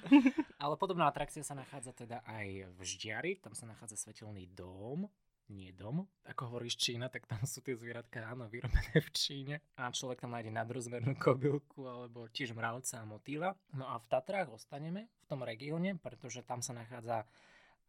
Ale 0.62 0.76
podobná 0.76 1.08
atrakcia 1.08 1.40
sa 1.40 1.56
nachádza 1.56 1.96
teda 1.96 2.20
aj 2.28 2.68
v 2.68 2.80
Ždiari, 2.84 3.40
tam 3.40 3.56
sa 3.56 3.64
nachádza 3.64 3.96
svetelný 3.96 4.52
dom, 4.52 5.08
nie 5.50 5.74
dom, 5.74 6.06
ako 6.28 6.54
hovoríš 6.54 6.78
Čína, 6.78 7.10
tak 7.10 7.26
tam 7.26 7.42
sú 7.42 7.64
tie 7.64 7.74
zvieratka 7.74 8.22
áno 8.24 8.46
vyrobené 8.46 9.02
v 9.02 9.10
Číne 9.10 9.54
a 9.74 9.90
človek 9.90 10.22
tam 10.22 10.36
nájde 10.36 10.54
nadrozmernú 10.54 11.18
kobylku 11.18 11.88
alebo 11.88 12.30
tiež 12.30 12.54
mravca 12.54 13.02
a 13.02 13.08
motýla. 13.08 13.50
No 13.74 13.90
a 13.90 13.98
v 13.98 14.06
Tatrách 14.06 14.54
ostaneme 14.54 15.10
v 15.22 15.24
tom 15.26 15.42
regióne, 15.42 15.98
pretože 15.98 16.46
tam 16.46 16.62
sa 16.62 16.72
nachádza 16.76 17.26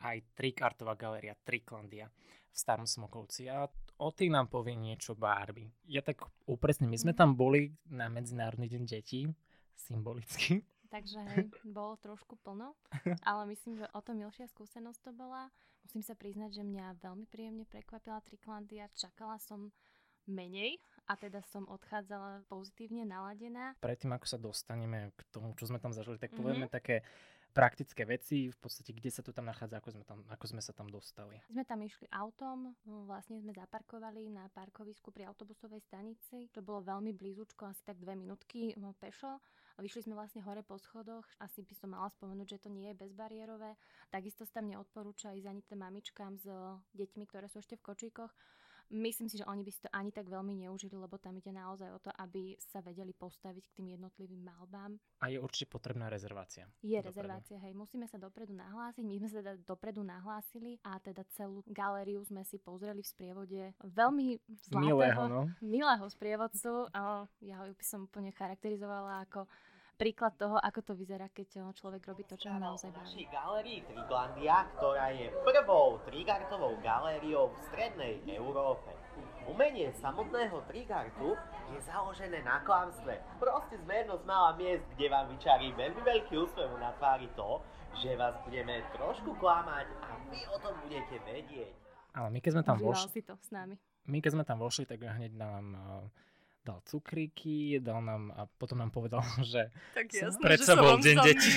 aj 0.03 0.17
trikartová 0.35 0.97
galéria 0.97 1.37
Triklandia 1.45 2.09
v 2.53 2.55
Starom 2.57 2.85
Smokovci 2.85 3.47
a 3.49 3.65
o 3.97 4.09
tým 4.11 4.35
nám 4.35 4.51
povie 4.51 4.75
niečo 4.75 5.15
Barbie. 5.15 5.71
Ja 5.87 6.03
tak 6.03 6.25
upresne, 6.45 6.85
my 6.89 6.97
sme 6.99 7.13
tam 7.15 7.37
boli 7.37 7.73
na 7.87 8.11
Medzinárodný 8.11 8.67
deň 8.67 8.83
detí, 8.85 9.29
symbolicky. 9.77 10.61
Takže 10.93 11.17
hej, 11.33 11.49
bolo 11.65 11.97
trošku 11.97 12.37
plno, 12.45 12.77
ale 13.29 13.49
myslím, 13.49 13.81
že 13.81 13.89
o 13.97 13.99
to 14.05 14.13
milšia 14.13 14.45
skúsenosť 14.45 15.09
to 15.09 15.11
bola. 15.17 15.49
Musím 15.83 16.03
sa 16.03 16.15
priznať, 16.15 16.59
že 16.59 16.63
mňa 16.63 17.03
veľmi 17.03 17.27
príjemne 17.27 17.67
prekvapila 17.67 18.23
Triklandia. 18.23 18.89
Čakala 18.95 19.37
som 19.37 19.69
menej 20.23 20.79
a 21.11 21.19
teda 21.19 21.43
som 21.43 21.67
odchádzala 21.67 22.47
pozitívne 22.47 23.03
naladená. 23.03 23.75
Predtým, 23.83 24.15
ako 24.15 24.25
sa 24.27 24.39
dostaneme 24.39 25.11
k 25.19 25.21
tomu, 25.35 25.51
čo 25.59 25.67
sme 25.67 25.83
tam 25.83 25.91
zažili, 25.91 26.15
tak 26.15 26.31
povieme 26.31 26.71
mm-hmm. 26.71 26.79
také 26.79 27.03
praktické 27.53 28.01
veci, 28.09 28.49
v 28.49 28.57
podstate 28.57 28.95
kde 28.97 29.13
sa 29.13 29.21
to 29.21 29.29
tam 29.29 29.45
nachádza, 29.45 29.77
ako 29.77 29.89
sme, 29.93 30.03
tam, 30.09 30.19
ako 30.25 30.45
sme 30.49 30.61
sa 30.63 30.73
tam 30.73 30.89
dostali. 30.89 31.37
Sme 31.53 31.61
tam 31.67 31.85
išli 31.85 32.09
autom, 32.09 32.73
vlastne 33.05 33.37
sme 33.37 33.53
zaparkovali 33.53 34.25
na 34.33 34.49
parkovisku 34.49 35.13
pri 35.13 35.29
autobusovej 35.29 35.85
stanici. 35.85 36.49
To 36.57 36.65
bolo 36.65 36.81
veľmi 36.81 37.13
blízučko, 37.13 37.69
asi 37.69 37.85
tak 37.85 38.01
dve 38.01 38.17
minútky 38.17 38.73
pešo. 38.97 39.37
Vyšli 39.73 40.05
sme 40.05 40.13
vlastne 40.13 40.45
hore 40.45 40.61
po 40.61 40.77
schodoch, 40.77 41.25
asi 41.41 41.65
by 41.65 41.73
som 41.73 41.97
mala 41.97 42.05
spomenúť, 42.13 42.57
že 42.57 42.61
to 42.61 42.69
nie 42.69 42.93
je 42.93 42.99
bezbariérové. 43.01 43.73
Takisto 44.13 44.45
sa 44.45 44.61
tam 44.61 44.69
neodporúča 44.69 45.33
ísť 45.33 45.49
ani 45.49 45.61
tým 45.65 45.81
mamičkám 45.81 46.37
s 46.37 46.45
deťmi, 46.93 47.23
ktoré 47.25 47.49
sú 47.49 47.57
ešte 47.57 47.81
v 47.81 47.85
kočíkoch 47.89 48.31
Myslím 48.93 49.25
si, 49.25 49.41
že 49.41 49.49
oni 49.49 49.65
by 49.65 49.71
si 49.73 49.81
to 49.81 49.89
ani 49.89 50.13
tak 50.13 50.29
veľmi 50.29 50.53
neužili, 50.63 50.93
lebo 50.93 51.17
tam 51.17 51.33
ide 51.33 51.49
naozaj 51.49 51.89
o 51.89 51.99
to, 51.99 52.13
aby 52.21 52.53
sa 52.61 52.79
vedeli 52.85 53.09
postaviť 53.09 53.63
k 53.73 53.75
tým 53.81 53.87
jednotlivým 53.97 54.45
malbám. 54.45 55.01
A 55.25 55.33
je 55.33 55.41
určite 55.41 55.73
potrebná 55.73 56.13
rezervácia. 56.13 56.69
Je 56.85 56.93
dopredu. 57.01 57.09
rezervácia, 57.09 57.57
hej. 57.57 57.73
Musíme 57.73 58.05
sa 58.05 58.21
dopredu 58.21 58.53
nahlásiť. 58.53 59.01
My 59.01 59.15
sme 59.17 59.29
sa 59.33 59.37
teda 59.41 59.53
dopredu 59.65 60.05
nahlásili 60.05 60.77
a 60.85 61.01
teda 61.01 61.25
celú 61.33 61.65
galériu 61.65 62.21
sme 62.21 62.45
si 62.45 62.61
pozreli 62.61 63.01
v 63.01 63.09
sprievode 63.09 63.61
veľmi 63.81 64.37
zlatého, 64.69 64.85
milého, 64.85 65.21
no? 65.25 65.41
milého 65.59 66.05
sprievodcu. 66.05 66.87
Ja 67.41 67.55
ho 67.59 67.73
by 67.73 67.85
som 67.85 68.05
úplne 68.05 68.29
charakterizovala 68.29 69.25
ako 69.25 69.49
príklad 69.95 70.33
toho, 70.35 70.57
ako 70.57 70.79
to 70.81 70.93
vyzerá, 70.97 71.29
keď 71.29 71.73
človek 71.77 72.01
robí 72.09 72.23
to, 72.25 72.35
čo 72.35 72.49
ho 72.49 72.59
naozaj 72.59 72.89
baví. 72.91 73.05
našej 73.05 73.25
galérii 73.29 73.79
Triglandia, 73.85 74.57
ktorá 74.77 75.07
je 75.13 75.27
prvou 75.45 76.01
trigartovou 76.09 76.73
galériou 76.81 77.53
v 77.53 77.57
strednej 77.69 78.13
Európe. 78.33 78.91
Umenie 79.43 79.91
samotného 79.99 80.63
trigartu 80.71 81.35
je 81.75 81.79
založené 81.83 82.41
na 82.41 82.63
klamstve. 82.63 83.19
Proste 83.37 83.75
zmernosť 83.83 84.23
mala 84.23 84.55
miest, 84.55 84.87
kde 84.95 85.07
vám 85.11 85.27
vyčarí 85.29 85.75
veľmi 85.75 86.01
veľký 86.01 86.33
úsmev 86.39 86.71
na 86.79 86.95
tvári 86.95 87.27
to, 87.35 87.59
že 88.01 88.17
vás 88.17 88.33
budeme 88.47 88.81
trošku 88.95 89.35
klamať 89.37 89.87
a 90.01 90.09
vy 90.31 90.41
o 90.49 90.57
tom 90.57 90.73
budete 90.81 91.19
vedieť. 91.27 91.75
Ale 92.13 92.27
my 92.29 92.39
keď 92.41 92.51
sme 92.57 92.63
tam 92.65 92.77
vošli... 92.81 93.09
si 93.09 93.21
to 93.21 93.33
s 93.37 93.49
nami. 93.53 93.75
My 94.09 94.17
keď 94.19 94.31
sme 94.35 94.43
tam 94.47 94.57
vošli, 94.59 94.83
tak 94.87 94.99
hneď 94.99 95.33
nám 95.37 95.65
uh, 95.75 96.03
dal 96.63 96.79
cukríky, 96.87 97.77
dal 97.83 97.99
nám 97.99 98.31
a 98.33 98.47
potom 98.57 98.79
nám 98.79 98.89
povedal, 98.89 99.19
že 99.43 99.69
tak 99.93 100.07
jasné, 100.09 100.39
predsa 100.39 100.73
bol 100.79 100.97
deň 100.97 101.15
detí. 101.21 101.51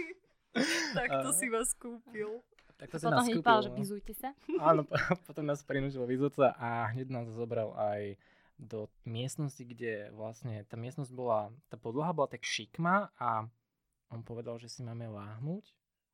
tak 0.98 1.08
to 1.26 1.30
si 1.34 1.46
vás 1.50 1.74
kúpil. 1.74 2.40
Tak 2.78 2.88
to 2.94 2.96
si 2.96 3.04
potom 3.06 3.18
nás 3.18 3.26
kúpil. 3.26 3.58
že 3.66 3.70
vyzujte 3.74 4.12
sa. 4.14 4.30
Áno, 4.62 4.86
potom 5.26 5.44
nás 5.44 5.60
prinúžil 5.66 6.06
vyzúť 6.06 6.32
sa 6.38 6.48
a 6.56 6.68
hneď 6.94 7.10
nás 7.10 7.26
zobral 7.34 7.74
aj 7.74 8.16
do 8.60 8.92
miestnosti, 9.08 9.64
kde 9.64 10.12
vlastne 10.12 10.62
tá 10.68 10.76
miestnosť 10.76 11.10
bola, 11.16 11.48
tá 11.72 11.80
podlaha 11.80 12.12
bola 12.12 12.28
tak 12.28 12.44
šikma 12.44 13.08
a 13.16 13.48
on 14.12 14.20
povedal, 14.20 14.60
že 14.60 14.68
si 14.68 14.84
máme 14.84 15.08
láhnuť. 15.08 15.64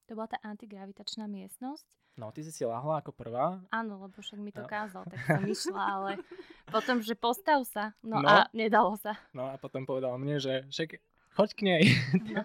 To 0.07 0.15
bola 0.15 0.31
tá 0.31 0.39
antigravitačná 0.47 1.27
miestnosť 1.27 2.06
No, 2.17 2.33
ty 2.33 2.41
si 2.41 2.49
si 2.49 2.65
lahla 2.65 3.05
ako 3.05 3.13
prvá. 3.13 3.61
Áno, 3.69 4.01
lebo 4.01 4.17
však 4.17 4.41
mi 4.41 4.49
to 4.49 4.65
no. 4.65 4.69
kázal, 4.73 5.05
tak 5.05 5.21
som 5.21 5.45
išla, 5.45 5.83
ale 6.01 6.11
potom, 6.75 7.05
že 7.05 7.13
postav 7.13 7.61
sa. 7.69 7.93
No, 8.01 8.25
no 8.25 8.29
a 8.29 8.49
nedalo 8.57 8.97
sa. 8.97 9.21
No 9.37 9.53
a 9.53 9.61
potom 9.61 9.85
povedal 9.85 10.17
mne, 10.17 10.41
že 10.41 10.65
však 10.73 10.97
choď 11.37 11.51
k 11.53 11.61
nej. 11.61 11.83
No. 12.33 12.41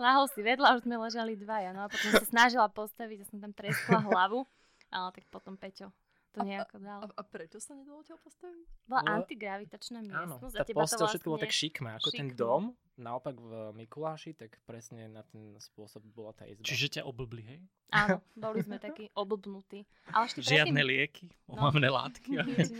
Lahol 0.00 0.26
si 0.32 0.40
vedľa, 0.40 0.80
už 0.80 0.88
sme 0.88 0.96
ležali 0.96 1.36
dvaja. 1.36 1.76
No 1.76 1.84
a 1.84 1.88
potom 1.92 2.08
sa 2.08 2.24
snažila 2.24 2.72
postaviť, 2.72 3.16
ja 3.20 3.26
som 3.28 3.38
tam 3.38 3.52
treskla 3.52 4.00
hlavu. 4.08 4.48
Ale 4.92 5.08
tak 5.12 5.24
potom 5.28 5.56
Peťo 5.56 5.92
to 6.32 6.40
nejako 6.40 6.80
dal. 6.80 7.00
A, 7.04 7.06
a 7.12 7.22
prečo 7.22 7.60
sa 7.60 7.76
nedalo 7.76 8.00
ťa 8.00 8.16
postaviť? 8.16 8.66
Bola 8.88 9.02
no, 9.04 9.10
antigravitačná 9.20 10.00
miestnosť. 10.00 10.54
Áno, 10.56 10.64
tá 10.64 10.64
postel 10.72 11.06
všetko 11.12 11.28
bolo 11.28 11.40
tak 11.44 11.52
šikmé, 11.52 11.90
ako 12.00 12.08
šikmé. 12.08 12.16
ten 12.16 12.28
dom. 12.32 12.62
Naopak 12.96 13.36
v 13.36 13.52
Mikuláši, 13.76 14.32
tak 14.36 14.56
presne 14.64 15.08
na 15.12 15.24
ten 15.24 15.56
spôsob 15.60 16.00
bola 16.12 16.32
tá 16.32 16.48
izba. 16.48 16.64
Čiže 16.64 17.00
ťa 17.00 17.02
oblbli, 17.04 17.42
hej? 17.44 17.60
Áno, 17.92 18.24
boli 18.42 18.64
sme 18.64 18.80
takí 18.80 19.12
oblbnutí. 19.12 19.84
Ale 20.10 20.24
ešte 20.26 20.40
Žiadne 20.40 20.80
predtým... 20.80 20.88
lieky, 20.88 21.26
omamné 21.46 21.88
no, 21.92 22.00
látky. 22.00 22.30
Nič. 22.48 22.72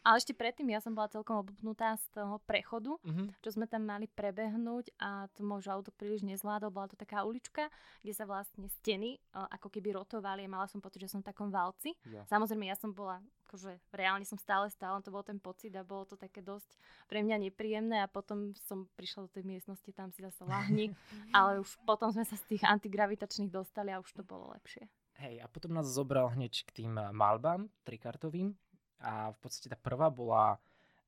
Ale 0.00 0.16
ešte 0.16 0.32
predtým 0.32 0.72
ja 0.72 0.80
som 0.80 0.96
bola 0.96 1.12
celkom 1.12 1.44
oblbnutá 1.44 1.94
z 2.00 2.06
toho 2.16 2.40
prechodu, 2.48 2.96
uh-huh. 2.96 3.28
čo 3.44 3.52
sme 3.52 3.68
tam 3.68 3.84
mali 3.84 4.08
prebehnúť 4.08 4.94
a 5.02 5.28
to 5.34 5.44
môj 5.44 5.68
auto 5.68 5.92
príliš 5.92 6.24
nezvládol. 6.24 6.72
Bola 6.72 6.88
to 6.88 6.96
taká 6.96 7.26
ulička, 7.26 7.68
kde 8.00 8.12
sa 8.16 8.24
vlastne 8.24 8.70
steny 8.80 9.18
ako 9.34 9.68
keby 9.68 9.98
rotovali 9.98 10.46
mala 10.46 10.70
som 10.70 10.80
pocit, 10.80 11.04
že 11.04 11.12
som 11.12 11.20
v 11.20 11.28
takom 11.28 11.52
valci. 11.52 11.92
Ja. 12.08 12.24
Samozrejme, 12.30 12.70
ja 12.70 12.78
som 12.78 12.94
bola 12.94 13.20
akože 13.46 13.78
reálne 13.94 14.26
som 14.26 14.36
stále 14.36 14.66
stála, 14.68 14.98
to 14.98 15.14
bol 15.14 15.22
ten 15.22 15.38
pocit 15.38 15.70
a 15.78 15.86
bolo 15.86 16.02
to 16.04 16.18
také 16.18 16.42
dosť 16.42 16.66
pre 17.06 17.22
mňa 17.22 17.46
nepríjemné 17.46 18.02
a 18.02 18.10
potom 18.10 18.52
som 18.66 18.90
prišla 18.98 19.30
do 19.30 19.30
tej 19.30 19.44
miestnosti, 19.46 19.90
tam 19.94 20.10
si 20.10 20.26
zase 20.26 20.42
lahni, 20.42 20.90
ale 21.38 21.62
už 21.62 21.78
potom 21.86 22.10
sme 22.10 22.26
sa 22.26 22.34
z 22.34 22.44
tých 22.58 22.62
antigravitačných 22.66 23.54
dostali 23.54 23.94
a 23.94 24.02
už 24.02 24.10
to 24.10 24.26
bolo 24.26 24.50
lepšie. 24.52 24.90
Hej, 25.16 25.40
a 25.40 25.46
potom 25.48 25.72
nás 25.72 25.88
zobral 25.88 26.28
hneď 26.34 26.66
k 26.68 26.84
tým 26.84 26.98
eh, 26.98 27.08
malbám 27.14 27.72
trikartovým 27.86 28.52
a 29.00 29.32
v 29.32 29.38
podstate 29.40 29.72
tá 29.72 29.78
prvá 29.78 30.12
bola 30.12 30.60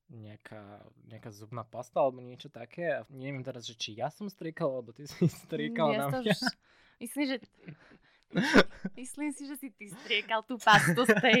nejaká, 0.09 0.81
nejaká 1.05 1.29
zubná 1.29 1.61
pasta 1.61 2.01
alebo 2.01 2.17
niečo 2.17 2.49
také 2.49 2.97
a 2.97 3.05
neviem 3.13 3.45
teraz, 3.45 3.69
že 3.69 3.77
či 3.77 3.93
ja 3.93 4.09
som 4.09 4.25
striekal, 4.25 4.81
alebo 4.81 4.89
ty 4.89 5.05
si 5.05 5.29
striekal 5.45 5.93
ja 5.93 5.99
na 6.01 6.05
mňa. 6.09 6.33
Už, 6.33 6.41
myslím, 7.05 7.25
že 7.29 7.37
Myslím 8.99 9.33
si, 9.33 9.49
že 9.49 9.57
si 9.57 9.73
ty 9.73 9.89
striekal 9.89 10.45
tú 10.45 10.61
pastu 10.61 11.01
z 11.01 11.17
tej 11.17 11.39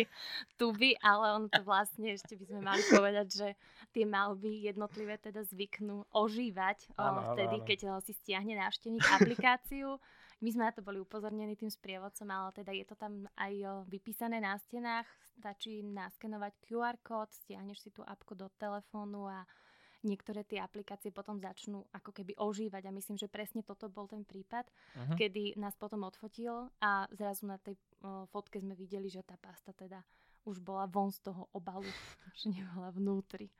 tuby, 0.59 0.97
ale 0.99 1.37
on 1.37 1.45
to 1.45 1.61
vlastne 1.61 2.17
ešte 2.17 2.33
by 2.33 2.45
sme 2.49 2.61
mali 2.65 2.81
povedať, 2.89 3.27
že 3.29 3.47
tie 3.93 4.05
malby 4.09 4.65
jednotlivé 4.65 5.21
teda 5.21 5.45
zvyknú 5.45 6.09
ožívať 6.09 6.89
áno, 6.97 7.37
vtedy, 7.37 7.57
áno. 7.61 7.65
keď 7.65 7.79
si 8.01 8.13
stiahne 8.17 8.57
návštevník 8.57 9.05
aplikáciu. 9.21 10.01
My 10.39 10.55
sme 10.55 10.71
na 10.71 10.73
to 10.73 10.79
boli 10.79 11.03
upozornení 11.03 11.59
tým 11.59 11.67
sprievodcom, 11.67 12.31
ale 12.31 12.55
teda 12.55 12.71
je 12.71 12.85
to 12.87 12.95
tam 12.95 13.27
aj 13.35 13.83
vypísané 13.91 14.39
na 14.39 14.55
stenách. 14.55 15.03
Stačí 15.35 15.83
naskenovať 15.83 16.53
QR 16.63 16.95
kód, 17.03 17.27
stiahneš 17.43 17.83
si 17.83 17.89
tú 17.91 18.07
apku 18.07 18.39
do 18.39 18.47
telefónu 18.55 19.27
a 19.27 19.43
niektoré 20.03 20.47
tie 20.47 20.63
aplikácie 20.63 21.11
potom 21.11 21.39
začnú 21.39 21.83
ako 21.91 22.15
keby 22.15 22.35
ožívať 22.39 22.87
a 22.87 22.95
myslím, 22.95 23.17
že 23.19 23.27
presne 23.27 23.61
toto 23.65 23.91
bol 23.91 24.07
ten 24.07 24.23
prípad, 24.23 24.65
uh-huh. 24.67 25.15
kedy 25.19 25.59
nás 25.59 25.75
potom 25.75 26.07
odfotil 26.07 26.71
a 26.79 27.07
zrazu 27.11 27.49
na 27.49 27.59
tej 27.59 27.75
o, 27.99 28.23
fotke 28.31 28.59
sme 28.59 28.75
videli, 28.79 29.11
že 29.11 29.25
tá 29.25 29.35
pasta 29.35 29.75
teda 29.75 29.99
už 30.47 30.63
bola 30.63 30.87
von 30.87 31.11
z 31.11 31.19
toho 31.19 31.51
obalu, 31.51 31.89
že 32.39 32.47
nebola 32.47 32.95
vnútri. 32.95 33.51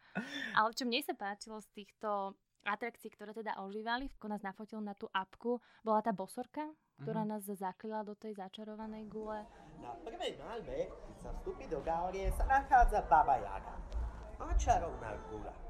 Ale 0.55 0.72
čo 0.72 0.88
mne 0.88 1.03
sa 1.03 1.13
páčilo 1.13 1.60
z 1.60 1.67
týchto 1.75 2.39
atrakcií, 2.63 3.12
ktoré 3.12 3.31
teda 3.31 3.60
ožívali, 3.63 4.12
ako 4.19 4.27
nás 4.31 4.43
nafotil 4.43 4.84
na 4.84 4.96
tú 4.96 5.08
apku, 5.12 5.60
bola 5.84 6.03
tá 6.03 6.12
bosorka, 6.12 6.67
ktorá 7.03 7.24
uh-huh. 7.24 7.39
nás 7.39 7.48
zaklila 7.48 8.03
do 8.03 8.15
tej 8.15 8.36
začarovanej 8.36 9.08
gule. 9.08 9.43
Na 9.79 9.96
prvej 10.03 10.36
malbe, 10.36 10.91
keď 10.91 11.15
sa 11.24 11.31
vstúpi 11.39 11.72
do 11.72 11.79
galerie, 11.79 12.27
sa 12.36 12.43
nachádza 12.48 13.00
Baba 13.08 13.39
Jaga. 13.39 13.75
a 14.39 14.51
čarovná 14.60 15.15
gula. 15.31 15.68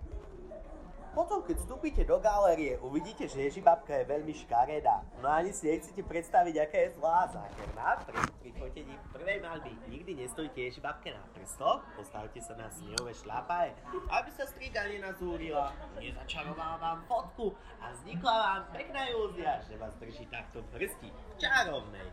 Potom, 1.09 1.41
keď 1.41 1.57
vstúpite 1.65 2.05
do 2.05 2.21
galérie, 2.21 2.77
uvidíte, 2.85 3.25
že 3.25 3.41
Ježibabka 3.41 3.97
je 3.97 4.05
veľmi 4.05 4.29
škaredá. 4.45 5.01
No 5.19 5.27
ani 5.27 5.49
si 5.49 5.65
nechcete 5.65 6.05
predstaviť, 6.05 6.55
aká 6.61 6.77
je 6.85 6.89
zlá 7.01 7.25
zákerná. 7.33 7.87
Preto 8.05 8.31
pri 8.37 8.51
fotení 8.53 8.93
prvej 9.09 9.41
malby 9.41 9.73
nikdy 9.89 10.21
nestojíte 10.21 10.69
Ježibabke 10.69 11.09
na 11.09 11.25
prstoch, 11.33 11.81
postavte 11.97 12.37
sa 12.45 12.53
na 12.61 12.69
snehové 12.69 13.17
šlapaje, 13.17 13.73
aby 14.05 14.29
sa 14.37 14.45
striga 14.45 14.85
nenazúrila, 14.85 15.73
nezačarovala 15.97 16.77
vám 16.77 16.99
fotku 17.09 17.57
a 17.81 17.89
vznikla 17.97 18.33
vám 18.39 18.61
pekná 18.69 19.01
ilúzia, 19.09 19.65
že 19.65 19.81
vás 19.81 19.97
drží 19.97 20.29
takto 20.29 20.61
prsti 20.69 21.09
v 21.09 21.33
čarovnej 21.41 22.05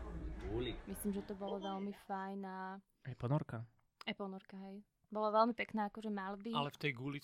guli. 0.49 0.73
Myslím, 0.89 1.13
že 1.13 1.21
to 1.21 1.37
bolo 1.37 1.61
veľmi 1.61 1.93
fajn 2.09 2.39
a... 2.49 2.81
Aj 2.81 3.15
ponorka. 3.15 3.61
Aj 4.09 4.15
ponorka, 4.17 4.57
hej. 4.67 4.81
Bolo 5.07 5.31
veľmi 5.31 5.53
pekná 5.55 5.87
akože 5.87 6.11
malby. 6.11 6.51
Ale 6.51 6.73
v 6.73 6.81
tej 6.81 6.91
guli 6.97 7.21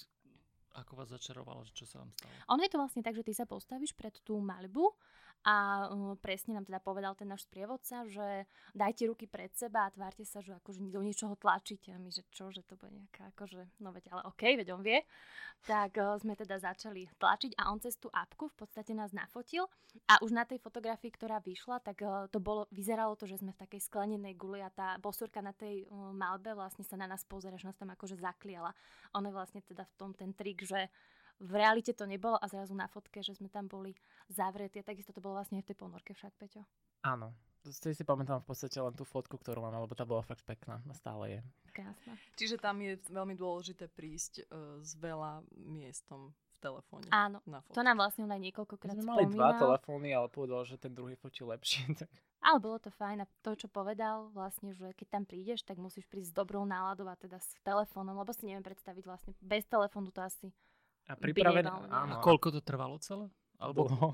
ako 0.73 0.91
vás 0.97 1.09
začarovalo, 1.13 1.61
čo 1.69 1.85
sa 1.85 2.01
vám 2.01 2.09
stalo? 2.13 2.33
Ono 2.57 2.61
je 2.65 2.71
to 2.71 2.81
vlastne 2.81 3.01
tak, 3.05 3.13
že 3.13 3.25
ty 3.25 3.33
sa 3.33 3.45
postavíš 3.45 3.93
pred 3.93 4.13
tú 4.25 4.41
malbu 4.41 4.89
a 5.43 5.87
uh, 5.91 6.15
presne 6.23 6.55
nám 6.55 6.63
teda 6.63 6.79
povedal 6.79 7.19
ten 7.19 7.27
náš 7.27 7.43
sprievodca, 7.43 8.07
že 8.07 8.47
dajte 8.71 9.11
ruky 9.11 9.27
pred 9.27 9.51
seba 9.51 9.87
a 9.87 9.93
tvárte 9.93 10.23
sa, 10.23 10.39
že 10.39 10.55
akože 10.55 10.79
do 10.87 11.03
niečoho 11.03 11.35
tlačíte. 11.35 11.91
A 11.91 11.99
my, 11.99 12.07
že 12.07 12.23
čo, 12.31 12.47
že 12.47 12.63
to 12.63 12.79
bude 12.79 12.95
nejaká 12.95 13.27
akože, 13.35 13.83
no 13.83 13.91
veď 13.91 14.15
ale 14.15 14.23
okej, 14.31 14.55
okay, 14.55 14.59
veď 14.63 14.67
on 14.71 14.81
vie. 14.81 15.03
Tak 15.67 15.99
uh, 15.99 16.15
sme 16.15 16.39
teda 16.39 16.63
začali 16.63 17.11
tlačiť 17.19 17.59
a 17.59 17.75
on 17.75 17.83
cez 17.83 17.99
tú 17.99 18.07
apku 18.07 18.47
v 18.47 18.55
podstate 18.55 18.95
nás 18.95 19.11
nafotil 19.11 19.67
a 20.07 20.15
už 20.23 20.31
na 20.31 20.47
tej 20.47 20.63
fotografii, 20.63 21.11
ktorá 21.11 21.43
vyšla, 21.43 21.83
tak 21.83 21.99
uh, 22.07 22.25
to 22.31 22.39
bolo, 22.39 22.63
vyzeralo 22.71 23.19
to, 23.19 23.27
že 23.27 23.43
sme 23.43 23.51
v 23.51 23.61
takej 23.67 23.83
sklenenej 23.83 24.39
guli 24.39 24.63
a 24.63 24.71
tá 24.71 24.95
bosurka 25.03 25.43
na 25.43 25.51
tej 25.51 25.83
uh, 25.91 26.15
malbe 26.15 26.55
vlastne 26.55 26.87
sa 26.87 26.95
na 26.95 27.03
nás 27.03 27.27
pozera, 27.27 27.59
že 27.59 27.67
nás 27.67 27.75
tam 27.75 27.91
akože 27.91 28.15
zakliala. 28.15 28.71
Je 29.11 29.31
vlastne 29.31 29.63
teda 29.63 29.83
v 29.87 29.93
tom 29.95 30.11
ten 30.11 30.31
trik, 30.35 30.63
že 30.63 30.91
v 31.39 31.53
realite 31.57 31.93
to 31.93 32.05
nebolo 32.05 32.37
a 32.37 32.45
zrazu 32.47 32.75
na 32.77 32.85
fotke, 32.85 33.23
že 33.23 33.33
sme 33.33 33.49
tam 33.49 33.65
boli 33.65 33.95
zavretí. 34.29 34.79
A 34.79 34.87
takisto 34.87 35.15
to 35.15 35.23
bolo 35.23 35.39
vlastne 35.39 35.59
aj 35.59 35.65
v 35.65 35.69
tej 35.73 35.77
ponorke 35.77 36.11
však, 36.13 36.33
Peťo. 36.37 36.61
Áno. 37.03 37.33
Si 37.63 37.95
si 37.95 38.03
pamätám 38.03 38.43
v 38.43 38.47
podstate 38.51 38.75
len 38.75 38.91
tú 38.91 39.07
fotku, 39.07 39.39
ktorú 39.39 39.63
mám, 39.63 39.79
lebo 39.79 39.95
tá 39.95 40.03
bola 40.03 40.19
fakt 40.19 40.43
pekná 40.43 40.83
a 40.83 40.91
stále 40.91 41.39
je. 41.39 41.41
Krásna. 41.71 42.19
Čiže 42.35 42.59
tam 42.59 42.83
je 42.83 42.99
veľmi 43.07 43.39
dôležité 43.39 43.87
prísť 43.87 44.43
uh, 44.51 44.83
s 44.83 44.99
veľa 44.99 45.47
miestom 45.55 46.35
v 46.35 46.55
telefóne. 46.59 47.07
Áno, 47.15 47.39
na 47.47 47.63
to 47.71 47.79
nám 47.79 48.03
vlastne 48.03 48.27
aj 48.27 48.41
niekoľkokrát 48.51 48.99
My 48.99 49.15
mali 49.15 49.31
dva 49.31 49.55
telefóny, 49.55 50.11
ale 50.11 50.27
povedal, 50.27 50.67
že 50.67 50.75
ten 50.75 50.91
druhý 50.91 51.15
fotí 51.15 51.47
lepšie. 51.47 51.87
Tak... 52.03 52.11
Ale 52.43 52.59
bolo 52.59 52.75
to 52.75 52.91
fajn 52.91 53.23
a 53.23 53.27
to, 53.39 53.55
čo 53.55 53.71
povedal, 53.71 54.27
vlastne, 54.35 54.75
že 54.75 54.91
keď 54.99 55.07
tam 55.15 55.23
prídeš, 55.23 55.63
tak 55.63 55.79
musíš 55.79 56.03
prísť 56.11 56.35
s 56.35 56.35
dobrou 56.35 56.67
náladou 56.67 57.07
a 57.07 57.15
teda 57.15 57.39
s 57.39 57.55
telefónom, 57.63 58.19
lebo 58.19 58.35
si 58.35 58.43
neviem 58.43 58.67
predstaviť 58.67 59.07
vlastne, 59.07 59.31
bez 59.39 59.63
telefónu 59.71 60.11
to 60.11 60.19
asi 60.19 60.51
a 61.07 61.13
pripravené, 61.19 61.69
áno. 61.69 62.19
A 62.19 62.23
koľko 62.23 62.55
to 62.55 62.61
trvalo 62.63 62.95
celé? 62.99 63.27
Alebo... 63.59 63.87
Dlho. 63.87 64.09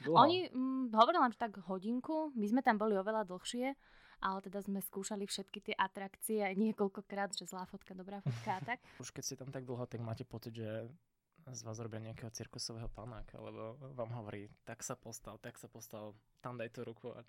Dlho. 0.00 0.16
Oni 0.16 0.48
mm, 0.48 0.96
hovorili 0.96 1.20
nám, 1.20 1.34
že 1.36 1.40
tak 1.44 1.60
hodinku, 1.68 2.32
my 2.32 2.46
sme 2.48 2.64
tam 2.64 2.80
boli 2.80 2.96
oveľa 2.96 3.28
dlhšie, 3.28 3.76
ale 4.20 4.38
teda 4.40 4.64
sme 4.64 4.80
skúšali 4.80 5.28
všetky 5.28 5.58
tie 5.60 5.74
atrakcie 5.76 6.40
aj 6.40 6.56
niekoľkokrát, 6.56 7.36
že 7.36 7.44
zlá 7.44 7.68
fotka, 7.68 7.92
dobrá 7.92 8.24
fotka 8.24 8.56
a 8.56 8.60
tak. 8.74 8.78
Už 8.96 9.12
keď 9.12 9.22
ste 9.24 9.36
tam 9.36 9.52
tak 9.52 9.68
dlho, 9.68 9.84
tak 9.84 10.00
máte 10.00 10.24
pocit, 10.24 10.56
že 10.56 10.88
z 11.50 11.60
vás 11.64 11.76
robia 11.80 12.00
nejakého 12.00 12.30
cirkusového 12.30 12.88
panáka, 12.92 13.40
lebo 13.40 13.76
vám 13.96 14.10
hovorí, 14.22 14.48
tak 14.64 14.84
sa 14.84 14.94
postav, 14.94 15.40
tak 15.40 15.56
sa 15.56 15.66
postav, 15.66 16.12
tam 16.44 16.60
daj 16.60 16.68
tú 16.72 16.84
ruku 16.84 17.12
a 17.12 17.24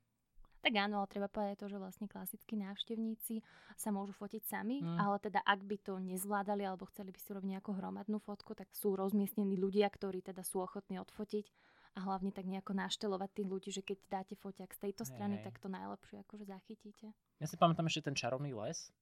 tak 0.61 0.73
áno, 0.77 1.01
ale 1.01 1.09
treba 1.09 1.25
povedať 1.25 1.57
to, 1.57 1.67
že 1.73 1.81
vlastne 1.81 2.05
klasickí 2.05 2.53
návštevníci 2.53 3.41
sa 3.73 3.89
môžu 3.89 4.13
fotiť 4.13 4.45
sami, 4.45 4.85
mm. 4.85 4.97
ale 5.01 5.17
teda 5.17 5.41
ak 5.41 5.59
by 5.65 5.77
to 5.81 5.97
nezvládali 5.97 6.61
alebo 6.61 6.85
chceli 6.93 7.09
by 7.09 7.19
si 7.19 7.29
robiť 7.33 7.49
nejakú 7.57 7.73
hromadnú 7.73 8.21
fotku, 8.21 8.53
tak 8.53 8.69
sú 8.77 8.93
rozmiestnení 8.93 9.57
ľudia, 9.57 9.89
ktorí 9.89 10.21
teda 10.21 10.45
sú 10.45 10.61
ochotní 10.61 11.01
odfotiť 11.01 11.49
a 11.97 11.99
hlavne 12.07 12.31
tak 12.31 12.47
nejako 12.47 12.71
naštelovať 12.77 13.29
tých 13.35 13.47
ľudí, 13.49 13.69
že 13.73 13.83
keď 13.83 13.97
dáte 14.07 14.35
foťak 14.37 14.71
z 14.71 14.79
tejto 14.87 15.03
strany, 15.03 15.41
hey. 15.41 15.43
tak 15.43 15.59
to 15.59 15.67
najlepšie 15.67 16.23
akože 16.23 16.45
zachytíte. 16.47 17.11
Ja 17.41 17.47
si 17.49 17.59
pamätám 17.59 17.89
ešte 17.91 18.07
ten 18.07 18.15
čarovný 18.15 18.55
les, 18.55 18.93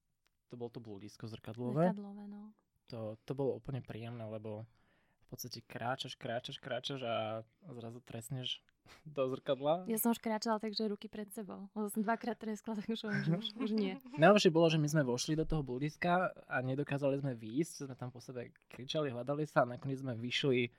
to 0.49 0.57
bol 0.57 0.73
to 0.73 0.81
blúdisko 0.81 1.29
zrkadlové. 1.29 1.93
Zrkadlové, 1.93 2.25
no. 2.25 2.55
To, 2.89 3.19
to 3.21 3.37
bolo 3.37 3.53
úplne 3.53 3.85
príjemné, 3.85 4.25
lebo 4.25 4.65
v 5.29 5.37
podstate 5.37 5.61
kráčaš, 5.61 6.17
kráčaš, 6.17 6.57
kráčaš 6.57 7.05
a 7.05 7.45
zrazu 7.69 8.01
trestneš 8.01 8.65
do 9.05 9.23
zrkadla. 9.29 9.85
Ja 9.85 9.97
som 9.97 10.11
už 10.13 10.19
kráčala 10.21 10.57
takže 10.57 10.89
ruky 10.89 11.07
pred 11.07 11.29
sebou. 11.31 11.67
Lebo 11.73 11.87
som 11.89 12.01
dvakrát 12.01 12.37
treskla, 12.37 12.75
tak 12.79 12.87
už, 12.89 13.05
už, 13.09 13.47
už 13.57 13.69
nie. 13.73 13.97
Najhoršie 14.17 14.51
bolo, 14.53 14.67
že 14.69 14.81
my 14.81 14.87
sme 14.87 15.03
vošli 15.05 15.37
do 15.37 15.45
toho 15.45 15.65
bludiska 15.65 16.33
a 16.47 16.55
nedokázali 16.61 17.19
sme 17.21 17.33
výjsť. 17.35 17.89
Sme 17.89 17.95
tam 17.95 18.09
po 18.09 18.21
sebe 18.21 18.53
kričali, 18.69 19.13
hľadali 19.13 19.47
sa 19.47 19.63
a 19.63 19.69
nakoniec 19.69 20.01
sme 20.01 20.13
vyšli 20.17 20.69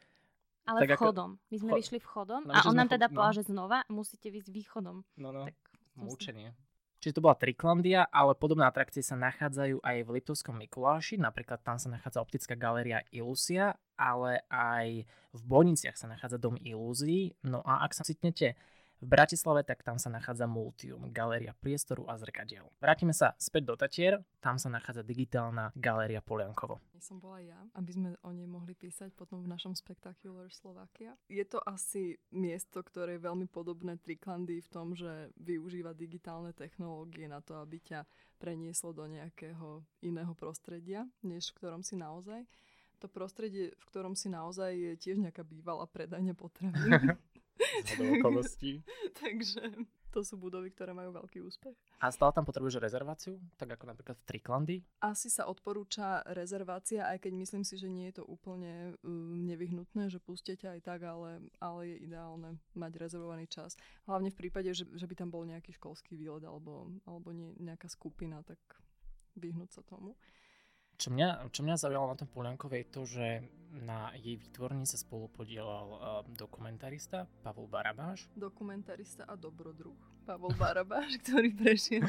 ale 0.68 0.86
tak 0.86 1.00
vchodom. 1.00 1.40
Ako... 1.40 1.50
My 1.50 1.56
sme 1.56 1.70
Chod... 1.72 1.78
vyšli 1.82 1.98
vchodom 2.04 2.40
no, 2.46 2.52
a 2.52 2.58
on 2.68 2.76
nám 2.76 2.90
teda 2.92 3.06
povedal, 3.08 3.32
no. 3.32 3.38
že 3.40 3.44
znova 3.48 3.78
musíte 3.88 4.28
výjsť 4.28 4.50
východom. 4.52 4.96
No, 5.18 5.28
no. 5.32 5.48
Tak 5.48 5.56
Múčenie. 6.00 6.54
Čiže 7.00 7.16
to 7.16 7.24
bola 7.24 7.32
Triklandia, 7.32 8.04
ale 8.12 8.36
podobné 8.36 8.68
atrakcie 8.68 9.00
sa 9.00 9.16
nachádzajú 9.16 9.80
aj 9.80 9.96
v 10.04 10.12
Liptovskom 10.20 10.60
Mikuláši, 10.60 11.16
napríklad 11.16 11.64
tam 11.64 11.80
sa 11.80 11.88
nachádza 11.88 12.20
optická 12.20 12.52
galéria 12.52 13.00
Ilusia, 13.08 13.72
ale 13.96 14.44
aj 14.52 15.08
v 15.32 15.40
Boniciach 15.48 15.96
sa 15.96 16.12
nachádza 16.12 16.36
Dom 16.36 16.60
ilúzií. 16.60 17.32
No 17.40 17.64
a 17.64 17.88
ak 17.88 17.96
sa 17.96 18.04
citnete 18.04 18.52
v 19.00 19.06
Bratislave, 19.08 19.64
tak 19.64 19.80
tam 19.80 19.96
sa 19.96 20.12
nachádza 20.12 20.44
Multium, 20.44 21.08
galéria 21.08 21.56
priestoru 21.56 22.04
a 22.04 22.20
zrkadiel. 22.20 22.68
Vrátime 22.84 23.16
sa 23.16 23.32
späť 23.40 23.72
do 23.72 23.74
Tatier, 23.74 24.20
tam 24.44 24.60
sa 24.60 24.68
nachádza 24.68 25.00
digitálna 25.00 25.72
galéria 25.72 26.20
Poliankovo. 26.20 26.84
Som 27.00 27.16
bola 27.16 27.40
ja, 27.40 27.56
aby 27.80 27.90
sme 27.96 28.08
o 28.20 28.30
nej 28.30 28.44
mohli 28.44 28.76
písať 28.76 29.16
potom 29.16 29.40
v 29.40 29.48
našom 29.48 29.72
Spectacular 29.72 30.52
Slovakia. 30.52 31.16
Je 31.32 31.40
to 31.48 31.64
asi 31.64 32.20
miesto, 32.28 32.84
ktoré 32.84 33.16
je 33.16 33.24
veľmi 33.24 33.48
podobné 33.48 33.96
Triklandy 33.96 34.60
v 34.60 34.68
tom, 34.68 34.92
že 34.92 35.32
využíva 35.40 35.96
digitálne 35.96 36.52
technológie 36.52 37.24
na 37.24 37.40
to, 37.40 37.56
aby 37.56 37.80
ťa 37.80 38.04
prenieslo 38.36 38.92
do 38.92 39.08
nejakého 39.08 39.80
iného 40.04 40.32
prostredia, 40.36 41.08
než 41.24 41.52
v 41.52 41.56
ktorom 41.64 41.80
si 41.80 41.96
naozaj. 41.96 42.44
To 43.00 43.08
prostredie, 43.08 43.72
v 43.72 43.84
ktorom 43.88 44.12
si 44.12 44.28
naozaj 44.28 44.76
je 44.76 44.92
tiež 45.00 45.16
nejaká 45.24 45.40
bývalá 45.40 45.88
predajňa 45.88 46.36
potravín. 46.36 47.16
okolností. 48.18 48.80
Takže 49.22 49.62
to 50.10 50.26
sú 50.26 50.34
budovy, 50.36 50.74
ktoré 50.74 50.90
majú 50.90 51.14
veľký 51.14 51.38
úspech. 51.46 51.76
A 52.02 52.10
stále 52.10 52.34
tam 52.34 52.42
potrebuješ 52.42 52.82
rezerváciu? 52.82 53.38
Tak 53.54 53.78
ako 53.78 53.84
napríklad 53.94 54.18
v 54.18 54.26
Triklandy? 54.26 54.76
Asi 54.98 55.30
sa 55.30 55.46
odporúča 55.46 56.26
rezervácia, 56.34 57.06
aj 57.06 57.22
keď 57.22 57.32
myslím 57.38 57.62
si, 57.62 57.78
že 57.78 57.86
nie 57.86 58.10
je 58.10 58.22
to 58.22 58.24
úplne 58.26 58.98
um, 59.06 59.46
nevyhnutné, 59.46 60.10
že 60.10 60.18
pustíte 60.18 60.66
aj 60.66 60.82
tak, 60.82 61.06
ale, 61.06 61.46
ale 61.62 61.94
je 61.94 62.10
ideálne 62.10 62.58
mať 62.74 62.92
rezervovaný 62.98 63.46
čas. 63.46 63.78
Hlavne 64.10 64.34
v 64.34 64.38
prípade, 64.40 64.74
že, 64.74 64.84
že 64.90 65.06
by 65.06 65.14
tam 65.14 65.30
bol 65.30 65.46
nejaký 65.46 65.78
školský 65.78 66.18
výlet 66.18 66.42
alebo, 66.42 66.90
alebo 67.06 67.30
nie, 67.30 67.54
nejaká 67.62 67.86
skupina, 67.86 68.42
tak 68.42 68.58
vyhnúť 69.38 69.78
sa 69.78 69.82
tomu. 69.86 70.18
Čo 71.00 71.08
mňa, 71.16 71.48
čo 71.48 71.64
mňa 71.64 71.80
zaujalo 71.80 72.12
na 72.12 72.16
tom 72.20 72.28
Poliankove 72.28 72.84
je 72.84 72.86
to, 72.92 73.08
že 73.08 73.26
na 73.72 74.12
jej 74.20 74.36
výtvorni 74.36 74.84
sa 74.84 75.00
spolu 75.00 75.32
podielal 75.32 75.88
uh, 75.96 76.00
dokumentarista 76.36 77.24
Pavol 77.40 77.72
Barabáš. 77.72 78.28
Dokumentarista 78.36 79.24
a 79.24 79.32
dobrodruh 79.32 79.96
Pavol 80.28 80.52
Barabáš, 80.60 81.16
ktorý 81.24 81.56
prešiel, 81.56 82.04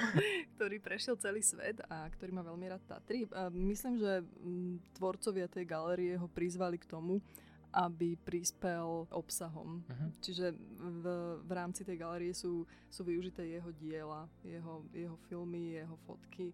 ktorý 0.60 0.84
prešiel 0.84 1.16
celý 1.16 1.40
svet 1.40 1.80
a 1.88 2.04
ktorý 2.12 2.36
má 2.36 2.44
veľmi 2.44 2.68
rád 2.68 2.84
Tatry. 2.84 3.24
A 3.32 3.48
myslím, 3.48 3.96
že 3.96 4.28
m, 4.44 4.84
tvorcovia 5.00 5.48
tej 5.48 5.64
galerie 5.64 6.20
ho 6.20 6.28
prizvali 6.28 6.76
k 6.76 6.90
tomu, 6.92 7.24
aby 7.72 8.20
prispel 8.20 9.08
obsahom. 9.16 9.80
Uh-huh. 9.88 10.10
Čiže 10.20 10.52
v, 10.76 11.06
v 11.48 11.52
rámci 11.56 11.88
tej 11.88 11.96
galerie 11.96 12.36
sú, 12.36 12.68
sú 12.92 13.08
využité 13.08 13.48
jeho 13.48 13.72
diela, 13.72 14.28
jeho, 14.44 14.84
jeho 14.92 15.16
filmy, 15.32 15.80
jeho 15.80 15.96
fotky 16.04 16.52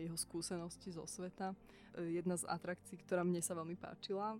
jeho 0.00 0.16
skúsenosti 0.16 0.92
zo 0.94 1.04
sveta. 1.04 1.52
E, 1.96 2.18
jedna 2.18 2.36
z 2.36 2.48
atrakcií, 2.48 3.00
ktorá 3.04 3.22
mne 3.24 3.44
sa 3.44 3.52
veľmi 3.52 3.76
páčila, 3.76 4.34
e, 4.34 4.38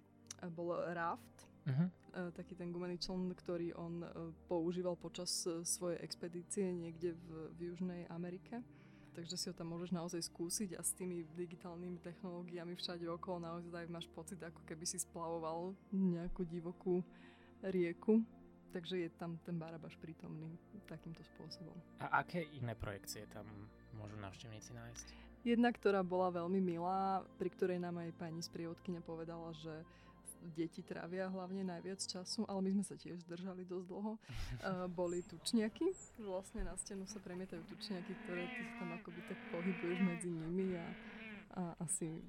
bol 0.49 0.73
raft. 0.93 1.47
Uh-huh. 1.69 2.33
Taký 2.33 2.57
ten 2.57 2.73
gumený 2.73 2.97
čln, 2.97 3.37
ktorý 3.37 3.77
on 3.77 4.01
používal 4.49 4.97
počas 4.97 5.45
svojej 5.45 6.01
expedície 6.01 6.73
niekde 6.73 7.13
v, 7.13 7.53
v 7.53 7.59
Južnej 7.69 8.09
Amerike. 8.09 8.65
Takže 9.13 9.37
si 9.37 9.51
ho 9.51 9.55
tam 9.55 9.75
môžeš 9.75 9.91
naozaj 9.91 10.31
skúsiť 10.31 10.79
a 10.79 10.83
s 10.87 10.95
tými 10.95 11.27
digitálnymi 11.35 11.99
technológiami 11.99 12.79
všade 12.79 13.03
okolo 13.11 13.43
naozaj 13.51 13.91
máš 13.91 14.07
pocit, 14.15 14.39
ako 14.39 14.63
keby 14.63 14.87
si 14.87 14.97
splavoval 14.97 15.75
nejakú 15.91 16.47
divokú 16.47 17.03
rieku. 17.67 18.23
Takže 18.71 19.01
je 19.05 19.11
tam 19.19 19.35
ten 19.43 19.59
Barabaš 19.59 19.99
prítomný 19.99 20.55
takýmto 20.87 21.25
spôsobom. 21.35 21.75
A 21.99 22.23
aké 22.23 22.47
iné 22.57 22.79
projekcie 22.79 23.27
tam 23.33 23.49
môžu 23.99 24.17
návštevníci 24.23 24.71
nájsť? 24.73 25.07
Jedna, 25.47 25.71
ktorá 25.75 26.07
bola 26.07 26.31
veľmi 26.35 26.59
milá, 26.63 27.23
pri 27.39 27.51
ktorej 27.51 27.79
nám 27.83 28.03
aj 28.03 28.11
pani 28.19 28.43
sprievodkynia 28.43 29.03
povedala, 29.03 29.55
že 29.59 29.83
deti 30.55 30.87
trávia 30.87 31.27
hlavne 31.27 31.67
najviac 31.67 31.99
času, 31.99 32.47
ale 32.47 32.63
my 32.63 32.79
sme 32.79 32.85
sa 32.87 32.95
tiež 32.95 33.27
zdržali 33.27 33.67
dosť 33.67 33.87
dlho. 33.91 34.13
Uh, 34.15 34.87
boli 34.99 35.23
tučniaky, 35.27 35.91
vlastne 36.23 36.63
na 36.63 36.79
stenu 36.79 37.07
sa 37.11 37.19
premietajú 37.19 37.63
tučniaky, 37.67 38.13
ktoré 38.27 38.47
ty 38.47 38.63
tam 38.79 38.95
akoby 38.95 39.21
tak 39.27 39.39
pohybuješ 39.51 39.99
medzi 40.07 40.31
nimi 40.31 40.79
a, 40.79 40.87
a 41.59 41.63
asi 41.83 42.23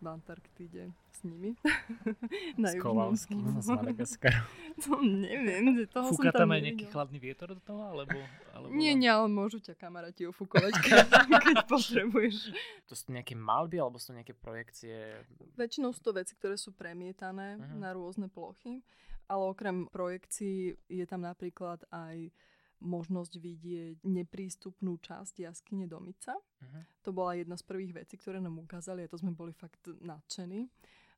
v 0.00 0.06
Antarktíde 0.06 0.92
s 1.12 1.24
nimi. 1.24 1.56
na 2.60 2.72
s 2.72 2.74
Kovalským 2.76 3.40
z 3.60 3.68
Madagaskaru. 3.72 4.44
to 4.84 5.00
neviem, 5.00 5.72
že 5.72 5.84
toho 5.88 6.12
Fúka 6.12 6.28
som 6.30 6.44
tam 6.44 6.48
tam 6.48 6.50
aj 6.52 6.60
nejaký 6.68 6.86
chladný 6.92 7.18
vietor 7.18 7.48
do 7.56 7.62
toho? 7.64 7.80
Alebo, 7.80 8.16
alebo 8.52 8.72
nie, 8.76 8.92
nie, 8.92 9.08
ale 9.08 9.26
môžu 9.32 9.58
ťa 9.64 9.72
kamaráti 9.80 10.28
ofúkovať, 10.28 10.72
keď, 10.84 11.06
keď 11.40 11.56
potrebuješ. 11.64 12.52
To 12.92 12.94
sú 12.94 13.04
nejaké 13.12 13.32
malby 13.32 13.80
alebo 13.80 13.96
sú 13.96 14.12
nejaké 14.12 14.36
projekcie? 14.36 15.24
Väčšinou 15.56 15.96
sú 15.96 16.04
to 16.04 16.12
veci, 16.12 16.36
ktoré 16.36 16.60
sú 16.60 16.76
premietané 16.76 17.56
uh-huh. 17.56 17.80
na 17.80 17.96
rôzne 17.96 18.28
plochy, 18.28 18.84
ale 19.26 19.42
okrem 19.48 19.88
projekcií 19.88 20.76
je 20.86 21.04
tam 21.08 21.24
napríklad 21.24 21.80
aj 21.88 22.28
možnosť 22.80 23.32
vidieť 23.40 23.96
neprístupnú 24.04 25.00
časť 25.00 25.48
jaskyne 25.48 25.88
Domica. 25.88 26.36
Uh-huh. 26.36 26.82
To 27.02 27.10
bola 27.12 27.36
jedna 27.38 27.56
z 27.56 27.64
prvých 27.64 27.92
vecí, 28.04 28.20
ktoré 28.20 28.40
nám 28.40 28.60
ukázali 28.60 29.04
a 29.04 29.10
to 29.10 29.16
sme 29.16 29.32
boli 29.32 29.56
fakt 29.56 29.88
nadšení, 29.88 30.68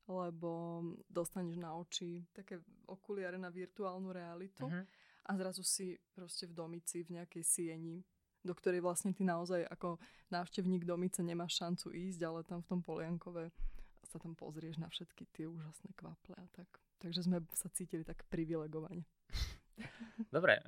lebo 0.07 0.81
dostaneš 1.11 1.59
na 1.59 1.75
oči 1.75 2.23
také 2.31 2.63
okuliare 2.87 3.35
na 3.35 3.51
virtuálnu 3.51 4.09
realitu 4.15 4.65
uh-huh. 4.65 4.83
a 5.27 5.31
zrazu 5.35 5.63
si 5.67 5.99
proste 6.15 6.47
v 6.47 6.55
Domici, 6.55 7.03
v 7.03 7.19
nejakej 7.19 7.43
sieni, 7.43 8.01
do 8.39 8.55
ktorej 8.55 8.79
vlastne 8.79 9.11
ty 9.11 9.27
naozaj 9.27 9.67
ako 9.67 9.99
návštevník 10.31 10.87
Domice 10.87 11.19
nemáš 11.19 11.59
šancu 11.59 11.91
ísť, 11.91 12.21
ale 12.23 12.39
tam 12.47 12.63
v 12.63 12.69
tom 12.71 12.79
Poliankove 12.79 13.51
sa 14.09 14.17
tam 14.17 14.33
pozrieš 14.33 14.81
na 14.81 14.89
všetky 14.89 15.29
tie 15.29 15.45
úžasné 15.45 15.93
kvaple 15.93 16.33
a 16.33 16.45
tak. 16.55 16.65
Takže 16.97 17.29
sme 17.29 17.43
sa 17.53 17.69
cítili 17.69 18.01
tak 18.01 18.25
privilegovane. 18.31 19.05
Dobre, 20.35 20.59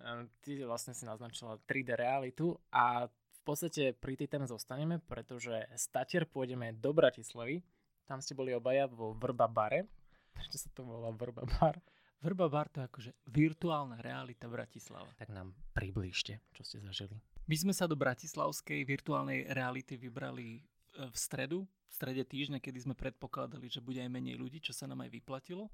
ty 0.41 0.63
vlastne 0.63 0.95
si 0.95 1.03
naznačila 1.03 1.59
3D 1.67 1.99
realitu 1.99 2.55
a 2.71 3.07
v 3.11 3.41
podstate 3.43 3.97
pri 3.97 4.13
tej 4.15 4.29
téme 4.29 4.45
zostaneme, 4.45 5.01
pretože 5.01 5.65
z 5.73 5.85
Tatier 5.89 6.29
pôjdeme 6.29 6.77
do 6.77 6.93
Bratislavy. 6.93 7.65
Tam 8.05 8.21
ste 8.21 8.37
boli 8.37 8.53
obaja 8.53 8.85
vo 8.85 9.17
Vrba 9.17 9.49
bare. 9.49 9.89
Prečo 10.31 10.61
sa 10.61 10.69
to 10.71 10.85
volá 10.85 11.09
Vrba 11.09 11.43
bar? 11.59 11.81
Vrba 12.21 12.47
bar 12.53 12.69
to 12.69 12.85
je 12.85 12.85
akože 12.85 13.11
virtuálna 13.33 13.97
realita 13.97 14.45
Bratislava. 14.45 15.09
Tak 15.17 15.33
nám 15.33 15.57
priblížte, 15.73 16.37
čo 16.53 16.61
ste 16.61 16.77
zažili. 16.85 17.17
My 17.49 17.57
sme 17.57 17.73
sa 17.73 17.89
do 17.89 17.97
bratislavskej 17.97 18.85
virtuálnej 18.85 19.49
reality 19.49 19.97
vybrali 19.97 20.61
e, 20.61 21.09
v 21.09 21.15
stredu, 21.17 21.65
v 21.65 21.91
strede 21.91 22.21
týždňa, 22.21 22.61
kedy 22.61 22.85
sme 22.85 22.93
predpokladali, 22.93 23.65
že 23.67 23.81
bude 23.81 23.97
aj 23.97 24.13
menej 24.13 24.37
ľudí, 24.37 24.61
čo 24.61 24.71
sa 24.71 24.85
nám 24.85 25.01
aj 25.01 25.17
vyplatilo 25.17 25.73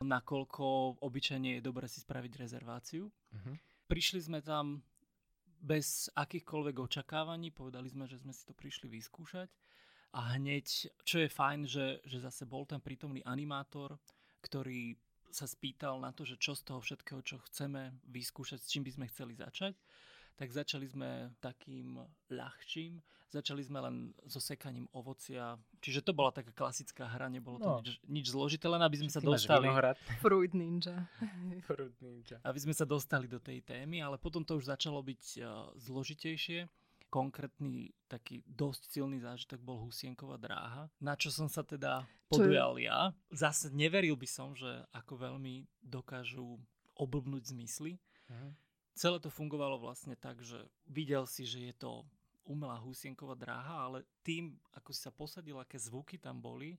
nakoľko 0.00 0.96
obyčajne 1.04 1.58
je 1.58 1.64
dobre 1.64 1.84
si 1.84 2.00
spraviť 2.00 2.32
rezerváciu. 2.40 3.08
Uh-huh. 3.08 3.54
Prišli 3.84 4.20
sme 4.24 4.40
tam 4.40 4.80
bez 5.60 6.08
akýchkoľvek 6.16 6.76
očakávaní, 6.80 7.52
povedali 7.52 7.92
sme, 7.92 8.08
že 8.08 8.16
sme 8.16 8.32
si 8.32 8.48
to 8.48 8.56
prišli 8.56 8.88
vyskúšať 8.88 9.52
a 10.16 10.40
hneď, 10.40 10.66
čo 11.04 11.20
je 11.20 11.28
fajn, 11.28 11.68
že, 11.68 12.00
že 12.02 12.18
zase 12.24 12.48
bol 12.48 12.64
tam 12.64 12.80
prítomný 12.80 13.20
animátor, 13.28 14.00
ktorý 14.40 14.96
sa 15.30 15.46
spýtal 15.46 16.00
na 16.02 16.10
to, 16.10 16.26
že 16.26 16.40
čo 16.40 16.56
z 16.56 16.66
toho 16.66 16.80
všetkého, 16.82 17.20
čo 17.22 17.38
chceme 17.46 17.94
vyskúšať, 18.08 18.58
s 18.58 18.70
čím 18.72 18.82
by 18.82 18.92
sme 18.96 19.06
chceli 19.12 19.36
začať 19.38 19.76
tak 20.36 20.48
začali 20.50 20.86
sme 20.88 21.34
takým 21.38 22.00
ľahčím. 22.32 23.02
Začali 23.30 23.62
sme 23.62 23.78
len 23.78 23.96
so 24.26 24.42
sekaním 24.42 24.90
ovocia. 24.90 25.54
Čiže 25.78 26.02
to 26.02 26.10
bola 26.10 26.34
taká 26.34 26.50
klasická 26.50 27.06
hra, 27.06 27.30
nebolo 27.30 27.62
to 27.62 27.70
no. 27.70 27.78
nič, 27.78 27.96
nič 28.10 28.26
zložité, 28.34 28.66
len 28.66 28.82
aby 28.82 28.98
sme 28.98 29.10
sa 29.10 29.22
dostali... 29.22 29.70
Fruit 30.18 30.50
Ninja. 30.50 31.06
Fruit 31.70 31.94
Ninja. 32.02 32.42
Aby 32.42 32.58
sme 32.58 32.74
sa 32.74 32.82
dostali 32.82 33.30
do 33.30 33.38
tej 33.38 33.62
témy, 33.62 34.02
ale 34.02 34.18
potom 34.18 34.42
to 34.42 34.58
už 34.58 34.74
začalo 34.74 34.98
byť 34.98 35.22
uh, 35.38 35.70
zložitejšie 35.78 36.66
konkrétny 37.10 37.90
taký 38.06 38.42
dosť 38.46 38.86
silný 38.86 39.18
zážitok 39.18 39.58
bol 39.58 39.82
Husienková 39.82 40.38
dráha, 40.38 40.86
na 41.02 41.18
čo 41.18 41.34
som 41.34 41.50
sa 41.50 41.66
teda 41.66 42.06
podujal 42.30 42.78
ja. 42.78 43.10
Zase 43.34 43.74
neveril 43.74 44.14
by 44.14 44.28
som, 44.30 44.54
že 44.54 44.86
ako 44.94 45.18
veľmi 45.18 45.66
dokážu 45.82 46.62
oblbnúť 46.94 47.50
zmysly. 47.50 47.98
Uh-huh 48.30 48.54
celé 48.94 49.18
to 49.22 49.32
fungovalo 49.32 49.78
vlastne 49.80 50.14
tak, 50.18 50.40
že 50.42 50.60
videl 50.86 51.24
si, 51.24 51.46
že 51.46 51.70
je 51.70 51.74
to 51.76 52.02
umelá 52.46 52.80
husienková 52.82 53.38
dráha, 53.38 53.86
ale 53.86 53.98
tým, 54.26 54.58
ako 54.74 54.90
si 54.90 55.00
sa 55.06 55.14
posadil, 55.14 55.60
aké 55.60 55.78
zvuky 55.78 56.18
tam 56.18 56.42
boli, 56.42 56.74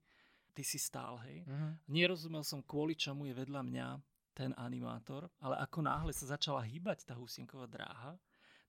ty 0.51 0.67
si 0.67 0.75
stál, 0.75 1.15
hej. 1.23 1.47
Uh-huh. 1.47 1.71
Nerozumel 1.87 2.43
som, 2.43 2.59
kvôli 2.59 2.97
čomu 2.97 3.29
je 3.31 3.37
vedľa 3.37 3.61
mňa 3.63 3.87
ten 4.35 4.51
animátor, 4.59 5.31
ale 5.39 5.59
ako 5.63 5.79
náhle 5.83 6.11
sa 6.11 6.35
začala 6.35 6.63
hýbať 6.63 7.07
tá 7.07 7.15
husienková 7.15 7.67
dráha, 7.67 8.19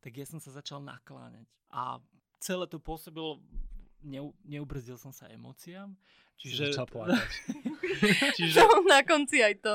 tak 0.03 0.19
ja 0.19 0.27
som 0.27 0.39
sa 0.39 0.55
začal 0.55 0.83
nakláňať. 0.83 1.47
A 1.71 1.99
celé 2.43 2.67
to 2.67 2.83
pôsobilo, 2.83 3.39
neu, 4.03 4.35
neubrzdil 4.43 4.99
som 4.99 5.15
sa 5.15 5.31
emóciám, 5.31 5.95
čiže... 6.43 6.75
Čiže... 8.39 8.67
na 8.91 9.07
konci 9.07 9.39
aj 9.39 9.55
to. 9.63 9.75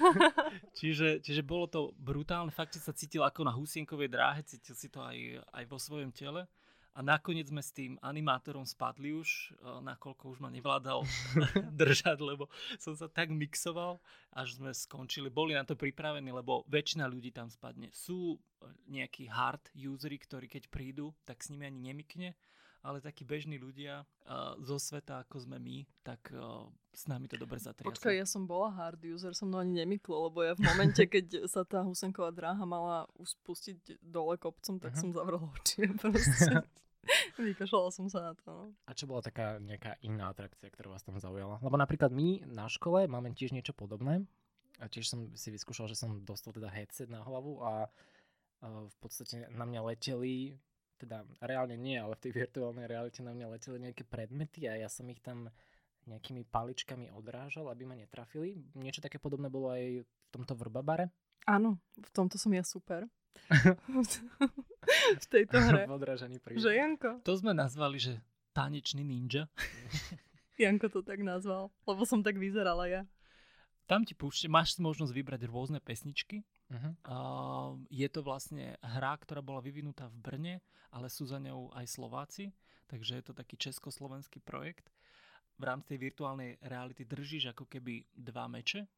čiže, 0.78 1.20
čiže 1.20 1.42
bolo 1.44 1.68
to 1.68 1.92
brutálne, 2.00 2.48
fakt, 2.48 2.72
že 2.72 2.80
sa 2.80 2.96
cítil 2.96 3.20
ako 3.20 3.44
na 3.44 3.52
husienkovej 3.52 4.08
dráhe, 4.08 4.40
cítil 4.46 4.72
si 4.72 4.88
to 4.88 5.04
aj, 5.04 5.42
aj 5.52 5.64
vo 5.68 5.76
svojom 5.76 6.08
tele. 6.14 6.48
A 6.92 7.00
nakoniec 7.00 7.48
sme 7.48 7.64
s 7.64 7.72
tým 7.72 7.96
animátorom 8.04 8.68
spadli 8.68 9.16
už, 9.16 9.56
e, 9.56 9.80
nakoľko 9.80 10.28
už 10.28 10.38
ma 10.44 10.52
nevládal 10.52 11.00
držať, 11.80 12.20
lebo 12.20 12.52
som 12.76 12.92
sa 12.92 13.08
tak 13.08 13.32
mixoval, 13.32 13.96
až 14.28 14.60
sme 14.60 14.76
skončili. 14.76 15.32
Boli 15.32 15.56
na 15.56 15.64
to 15.64 15.72
pripravení, 15.72 16.28
lebo 16.28 16.68
väčšina 16.68 17.08
ľudí 17.08 17.32
tam 17.32 17.48
spadne. 17.48 17.88
Sú 17.96 18.36
e, 18.36 18.68
nejakí 18.92 19.24
hard 19.24 19.72
usery, 19.72 20.20
ktorí 20.20 20.52
keď 20.52 20.68
prídu, 20.68 21.16
tak 21.24 21.40
s 21.40 21.48
nimi 21.48 21.64
ani 21.64 21.80
nemikne 21.80 22.36
ale 22.82 22.98
takí 22.98 23.22
bežní 23.22 23.62
ľudia 23.62 24.02
uh, 24.02 24.58
zo 24.58 24.76
sveta, 24.76 25.22
ako 25.22 25.46
sme 25.46 25.62
my, 25.62 25.86
tak 26.02 26.34
uh, 26.34 26.66
s 26.90 27.06
nami 27.06 27.30
to 27.30 27.38
dobre 27.38 27.62
zatriaslo. 27.62 27.94
Počkaj, 27.94 28.14
ja 28.18 28.26
som 28.26 28.44
bola 28.44 28.74
hard 28.74 29.00
user, 29.06 29.32
som 29.32 29.48
to 29.48 29.62
ani 29.62 29.86
nemyklo, 29.86 30.28
lebo 30.28 30.42
ja 30.42 30.58
v 30.58 30.66
momente, 30.66 31.02
keď 31.06 31.46
sa 31.46 31.62
tá 31.62 31.86
Husenková 31.86 32.34
dráha 32.34 32.66
mala 32.66 33.06
už 33.16 33.38
spustiť 33.38 34.02
dole 34.02 34.34
kopcom, 34.36 34.82
tak 34.82 34.92
uh-huh. 34.92 35.02
som 35.02 35.14
zavrela 35.14 35.46
oči 35.46 35.86
proste. 35.94 36.66
Vykašľala 37.38 37.90
som 37.90 38.06
sa 38.06 38.30
na 38.30 38.32
to. 38.38 38.46
No. 38.46 38.64
A 38.86 38.94
čo 38.94 39.10
bola 39.10 39.22
taká 39.22 39.58
nejaká 39.58 39.98
iná 40.06 40.30
atrakcia, 40.30 40.70
ktorá 40.70 40.94
vás 40.94 41.02
tam 41.02 41.18
zaujala? 41.18 41.58
Lebo 41.58 41.74
napríklad 41.74 42.14
my 42.14 42.46
na 42.46 42.70
škole 42.70 43.10
máme 43.10 43.34
tiež 43.34 43.50
niečo 43.50 43.74
podobné. 43.74 44.22
A 44.82 44.90
tiež 44.90 45.10
som 45.10 45.30
si 45.38 45.50
vyskúšal, 45.54 45.86
že 45.86 45.98
som 45.98 46.22
dostal 46.26 46.54
teda 46.54 46.66
headset 46.70 47.06
na 47.06 47.22
hlavu 47.22 47.62
a 47.62 47.86
v 48.62 48.96
podstate 49.02 49.50
na 49.50 49.66
mňa 49.66 49.80
leteli 49.94 50.58
teda 51.02 51.26
reálne 51.42 51.74
nie, 51.74 51.98
ale 51.98 52.14
v 52.14 52.30
tej 52.30 52.32
virtuálnej 52.46 52.86
realite 52.86 53.20
na 53.26 53.34
mňa 53.34 53.58
leteli 53.58 53.78
nejaké 53.82 54.06
predmety 54.06 54.70
a 54.70 54.78
ja 54.78 54.88
som 54.88 55.04
ich 55.10 55.18
tam 55.18 55.50
nejakými 56.06 56.46
paličkami 56.46 57.10
odrážal, 57.14 57.70
aby 57.70 57.86
ma 57.86 57.94
netrafili. 57.94 58.58
Niečo 58.74 59.02
také 59.02 59.18
podobné 59.22 59.50
bolo 59.50 59.70
aj 59.70 60.02
v 60.02 60.28
tomto 60.34 60.58
vrbabare? 60.58 61.10
Áno, 61.46 61.78
v 61.98 62.10
tomto 62.14 62.38
som 62.38 62.50
ja 62.54 62.62
super. 62.62 63.06
v 65.22 65.26
tejto 65.30 65.56
hre. 65.58 65.86
v 65.86 65.94
odrážaní 65.94 66.38
Že 66.38 66.70
Janko? 66.74 67.10
To 67.22 67.34
sme 67.38 67.54
nazvali, 67.54 67.98
že 67.98 68.18
tanečný 68.54 69.02
ninja. 69.02 69.46
Janko 70.60 70.90
to 70.92 71.00
tak 71.02 71.22
nazval, 71.24 71.72
lebo 71.88 72.02
som 72.06 72.20
tak 72.22 72.36
vyzerala 72.38 72.86
ja. 72.86 73.02
Tam 73.90 74.06
ti 74.06 74.14
púšte, 74.14 74.46
máš 74.48 74.78
možnosť 74.78 75.12
vybrať 75.12 75.40
rôzne 75.50 75.82
pesničky 75.82 76.46
Uh-huh. 76.72 76.92
Uh, 77.04 77.72
je 77.92 78.08
to 78.08 78.24
vlastne 78.24 78.80
hra, 78.80 79.12
ktorá 79.20 79.44
bola 79.44 79.60
vyvinutá 79.60 80.08
v 80.08 80.16
Brne, 80.16 80.54
ale 80.88 81.12
sú 81.12 81.28
za 81.28 81.36
ňou 81.36 81.68
aj 81.76 81.84
Slováci, 81.84 82.48
takže 82.88 83.20
je 83.20 83.24
to 83.28 83.36
taký 83.36 83.60
československý 83.60 84.40
projekt. 84.40 84.88
V 85.60 85.68
rámci 85.68 85.94
tej 85.94 86.00
virtuálnej 86.00 86.56
reality 86.64 87.04
držíš 87.04 87.52
ako 87.52 87.68
keby 87.68 88.08
dva 88.16 88.48
meče 88.48 88.88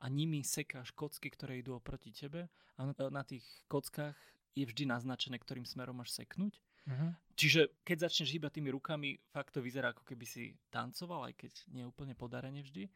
a 0.00 0.06
nimi 0.06 0.46
sekáš 0.46 0.94
kocky, 0.94 1.26
ktoré 1.34 1.58
idú 1.58 1.74
oproti 1.74 2.14
tebe 2.14 2.46
a 2.78 2.80
na 3.10 3.22
tých 3.26 3.44
kockách 3.66 4.14
je 4.54 4.64
vždy 4.64 4.88
naznačené, 4.88 5.36
ktorým 5.42 5.66
smerom 5.66 5.98
máš 5.98 6.14
seknúť. 6.14 6.62
Uh-huh. 6.86 7.10
Čiže 7.34 7.74
keď 7.82 8.06
začneš 8.06 8.38
hýbať 8.38 8.62
tými 8.62 8.70
rukami, 8.70 9.18
fakt 9.34 9.58
to 9.58 9.60
vyzerá 9.60 9.90
ako 9.90 10.06
keby 10.06 10.22
si 10.22 10.54
tancoval, 10.70 11.26
aj 11.26 11.34
keď 11.34 11.52
nie 11.74 11.82
úplne 11.82 12.14
podarene 12.14 12.62
vždy. 12.62 12.86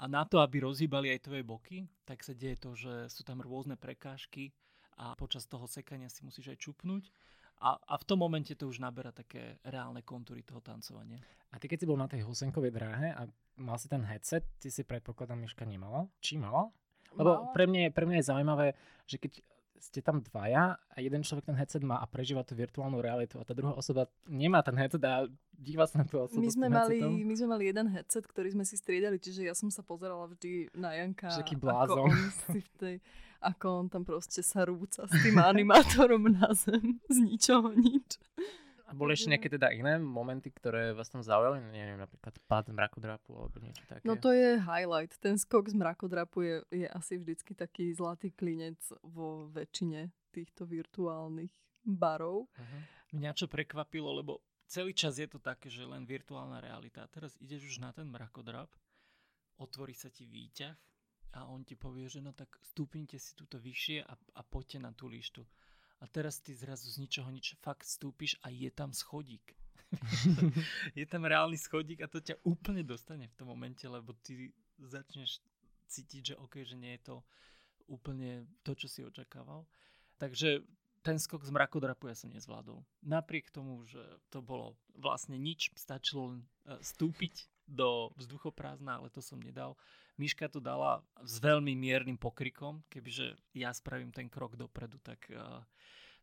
A 0.00 0.08
na 0.08 0.24
to, 0.24 0.40
aby 0.40 0.64
rozhýbali 0.64 1.12
aj 1.12 1.28
tvoje 1.28 1.42
boky, 1.44 1.76
tak 2.08 2.24
sa 2.24 2.32
deje 2.32 2.56
to, 2.56 2.72
že 2.72 3.12
sú 3.12 3.22
tam 3.22 3.44
rôzne 3.44 3.76
prekážky 3.76 4.52
a 4.96 5.12
počas 5.16 5.44
toho 5.44 5.68
sekania 5.68 6.08
si 6.08 6.24
musíš 6.24 6.52
aj 6.52 6.58
čupnúť. 6.60 7.12
A, 7.62 7.78
a 7.78 7.94
v 7.94 8.04
tom 8.08 8.18
momente 8.18 8.58
to 8.58 8.66
už 8.66 8.82
naberá 8.82 9.14
také 9.14 9.62
reálne 9.62 10.02
kontúry 10.02 10.42
toho 10.42 10.58
tancovania. 10.58 11.22
A 11.54 11.62
ty 11.62 11.70
keď 11.70 11.84
si 11.84 11.88
bol 11.88 12.00
na 12.00 12.10
tej 12.10 12.26
Husenkovej 12.26 12.74
dráhe 12.74 13.14
a 13.14 13.22
mal 13.60 13.78
si 13.78 13.86
ten 13.86 14.02
headset, 14.02 14.42
ty 14.58 14.72
si 14.72 14.82
predpokladám 14.82 15.38
Miška 15.38 15.62
nemala? 15.62 16.10
Či 16.18 16.42
mala? 16.42 16.74
Lebo 17.12 17.52
pre 17.52 17.68
mňa, 17.68 17.92
pre 17.92 18.08
mňa 18.08 18.18
je 18.18 18.28
zaujímavé, 18.32 18.66
že 19.04 19.20
keď 19.20 19.32
ste 19.82 19.98
tam 19.98 20.22
dvaja 20.22 20.78
a 20.78 20.96
jeden 21.02 21.26
človek 21.26 21.50
ten 21.50 21.58
headset 21.58 21.82
má 21.82 21.98
a 21.98 22.06
prežíva 22.06 22.46
tú 22.46 22.54
virtuálnu 22.54 23.02
realitu 23.02 23.42
a 23.42 23.44
tá 23.44 23.50
druhá 23.50 23.74
osoba 23.74 24.06
nemá 24.30 24.62
ten 24.62 24.78
headset 24.78 25.02
a 25.02 25.26
díva 25.50 25.90
sa 25.90 26.00
na 26.00 26.06
tú 26.06 26.22
osobu 26.22 26.38
my 26.38 26.50
sme, 26.54 26.70
mali, 26.70 27.02
my 27.02 27.34
sme 27.34 27.48
mali 27.50 27.64
jeden 27.66 27.90
headset, 27.90 28.22
ktorý 28.22 28.54
sme 28.54 28.62
si 28.62 28.78
striedali, 28.78 29.18
čiže 29.18 29.42
ja 29.42 29.58
som 29.58 29.74
sa 29.74 29.82
pozerala 29.82 30.30
vždy 30.30 30.70
na 30.78 30.94
Janka. 30.94 31.34
Taký 31.34 31.58
blázon. 31.58 32.06
Ako 32.06 32.14
on, 32.14 32.30
si 32.30 32.60
v 32.62 32.70
tej, 32.78 32.94
ako 33.42 33.66
on 33.74 33.86
tam 33.90 34.02
proste 34.06 34.40
sa 34.46 34.62
rúca 34.62 35.02
s 35.02 35.14
tým 35.26 35.42
animátorom 35.42 36.30
na 36.30 36.54
zem 36.54 37.02
z 37.10 37.18
ničoho 37.26 37.74
nič. 37.74 38.22
A 38.92 38.98
boli 39.00 39.16
ešte 39.16 39.32
nejaké 39.32 39.48
teda 39.48 39.72
iné 39.72 39.96
momenty, 39.96 40.52
ktoré 40.52 40.92
vás 40.92 41.08
tam 41.08 41.24
zaujali? 41.24 41.64
Neviem, 41.72 41.96
napríklad 41.96 42.36
pád 42.44 42.76
mrakodrapu 42.76 43.32
alebo 43.32 43.56
niečo 43.64 43.88
také? 43.88 44.04
No 44.04 44.20
to 44.20 44.36
je 44.36 44.60
highlight. 44.60 45.16
Ten 45.16 45.40
skok 45.40 45.72
z 45.72 45.76
mrakodrapu 45.80 46.44
je, 46.44 46.56
je 46.68 46.86
asi 46.92 47.16
vždycky 47.16 47.56
taký 47.56 47.88
zlatý 47.96 48.36
klinec 48.36 48.76
vo 49.00 49.48
väčšine 49.48 50.12
týchto 50.28 50.68
virtuálnych 50.68 51.48
barov. 51.88 52.52
Uh-huh. 52.52 52.80
Mňa 53.16 53.32
čo 53.32 53.48
prekvapilo, 53.48 54.12
lebo 54.12 54.44
celý 54.68 54.92
čas 54.92 55.16
je 55.16 55.24
to 55.24 55.40
také, 55.40 55.72
že 55.72 55.88
len 55.88 56.04
virtuálna 56.04 56.60
realita. 56.60 57.08
A 57.08 57.08
teraz 57.08 57.32
ideš 57.40 57.72
už 57.72 57.76
na 57.80 57.96
ten 57.96 58.04
mrakodrap, 58.12 58.68
otvorí 59.56 59.96
sa 59.96 60.12
ti 60.12 60.28
výťah 60.28 60.76
a 61.40 61.48
on 61.48 61.64
ti 61.64 61.80
povie, 61.80 62.12
že 62.12 62.20
no 62.20 62.36
tak 62.36 62.60
stúpnite 62.60 63.16
si 63.16 63.32
túto 63.32 63.56
vyššie 63.56 64.04
a, 64.04 64.12
a 64.12 64.40
poďte 64.44 64.84
na 64.84 64.92
tú 64.92 65.08
lištu 65.08 65.40
a 66.02 66.04
teraz 66.10 66.42
ty 66.42 66.50
zrazu 66.50 66.90
z 66.90 66.98
ničoho 66.98 67.30
nič 67.30 67.54
fakt 67.62 67.86
stúpiš 67.86 68.34
a 68.42 68.50
je 68.50 68.66
tam 68.74 68.90
schodík. 68.90 69.54
je 70.98 71.06
tam 71.06 71.22
reálny 71.22 71.54
schodík 71.54 72.02
a 72.02 72.10
to 72.10 72.18
ťa 72.18 72.42
úplne 72.42 72.82
dostane 72.82 73.30
v 73.30 73.36
tom 73.38 73.54
momente, 73.54 73.86
lebo 73.86 74.10
ty 74.18 74.50
začneš 74.82 75.38
cítiť, 75.86 76.34
že 76.34 76.40
OK, 76.42 76.66
že 76.66 76.74
nie 76.74 76.98
je 76.98 77.12
to 77.12 77.16
úplne 77.86 78.50
to, 78.66 78.74
čo 78.74 78.90
si 78.90 79.00
očakával. 79.06 79.62
Takže 80.18 80.64
ten 81.02 81.18
skok 81.18 81.42
z 81.44 81.50
mrakodrapu 81.50 82.08
ja 82.10 82.16
som 82.16 82.30
nezvládol. 82.30 82.82
Napriek 83.02 83.50
tomu, 83.50 83.82
že 83.86 84.00
to 84.30 84.38
bolo 84.42 84.78
vlastne 84.94 85.34
nič, 85.34 85.74
stačilo 85.74 86.34
len 86.34 86.40
e, 86.42 86.78
stúpiť 86.78 87.50
do 87.66 88.14
vzduchoprázdna, 88.18 89.02
ale 89.02 89.10
to 89.10 89.18
som 89.18 89.42
nedal. 89.42 89.74
Miška 90.20 90.48
to 90.52 90.60
dala 90.60 91.00
s 91.24 91.40
veľmi 91.40 91.72
miernym 91.72 92.20
pokrikom, 92.20 92.84
kebyže 92.92 93.32
ja 93.56 93.72
spravím 93.72 94.12
ten 94.12 94.28
krok 94.28 94.60
dopredu, 94.60 95.00
tak 95.00 95.24
uh, 95.32 95.64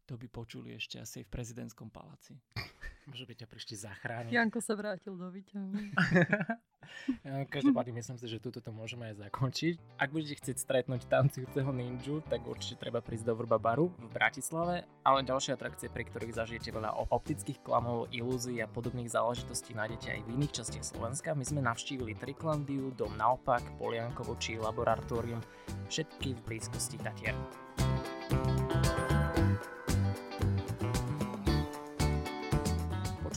to 0.06 0.17
by 0.17 0.30
počuli 0.30 0.78
ešte 0.78 1.02
asi 1.02 1.25
v 1.25 1.30
prezidentskom 1.30 1.89
paláci. 1.89 2.38
Možno 3.09 3.25
by 3.25 3.35
ťa 3.41 3.47
prišli 3.49 3.75
zachrániť. 3.81 4.31
Janko 4.31 4.61
sa 4.61 4.73
vrátil 4.77 5.17
do 5.17 5.33
výťahu. 5.33 5.69
Každopádne 7.53 7.97
myslím 7.97 8.17
si, 8.17 8.25
že 8.29 8.41
túto 8.41 8.61
to 8.61 8.69
môžeme 8.69 9.09
aj 9.09 9.25
zakončiť. 9.25 9.73
Ak 9.97 10.13
budete 10.13 10.37
chcieť 10.37 10.57
stretnúť 10.57 11.09
tancujúceho 11.09 11.69
ninju, 11.73 12.21
tak 12.25 12.45
určite 12.45 12.81
treba 12.85 13.01
prísť 13.01 13.29
do 13.29 13.33
Vrba 13.33 13.57
baru 13.57 13.89
v 13.97 14.07
Bratislave, 14.13 14.85
ale 15.01 15.25
ďalšie 15.25 15.57
atrakcie, 15.57 15.89
pri 15.89 16.05
ktorých 16.05 16.37
zažijete 16.37 16.69
veľa 16.69 17.09
optických 17.09 17.61
klamov, 17.65 18.09
ilúzií 18.13 18.61
a 18.61 18.69
podobných 18.69 19.09
záležitostí 19.09 19.73
nájdete 19.73 20.07
aj 20.13 20.21
v 20.25 20.31
iných 20.37 20.55
častiach 20.61 20.85
Slovenska. 20.85 21.37
My 21.37 21.45
sme 21.45 21.65
navštívili 21.65 22.17
Triklandiu, 22.17 22.93
Dom 22.93 23.13
naopak, 23.17 23.65
Poliankovo 23.81 24.37
či 24.37 24.61
Laboratórium, 24.61 25.41
všetky 25.89 26.37
v 26.37 26.39
blízkosti 26.45 27.01
Tatier. 27.01 27.37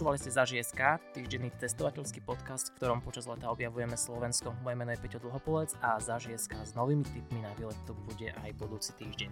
Počúvali 0.03 0.19
ste 0.19 0.35
za 0.35 0.43
ŽSK, 0.43 0.81
týždenný 1.15 1.55
testovateľský 1.62 2.27
podcast, 2.27 2.75
v 2.75 2.83
ktorom 2.83 3.07
počas 3.07 3.31
leta 3.31 3.47
objavujeme 3.55 3.95
Slovensko. 3.95 4.51
Moje 4.67 4.75
meno 4.75 4.91
je 4.91 4.99
Peťo 4.99 5.23
Dlhopolec 5.23 5.79
a 5.79 5.95
za 6.03 6.19
ŽSK 6.19 6.59
s 6.59 6.75
novými 6.75 7.07
tipmi 7.07 7.38
na 7.38 7.55
výlet 7.55 7.79
to 7.87 7.95
bude 7.95 8.35
aj 8.35 8.51
budúci 8.59 8.91
týždeň. 8.99 9.31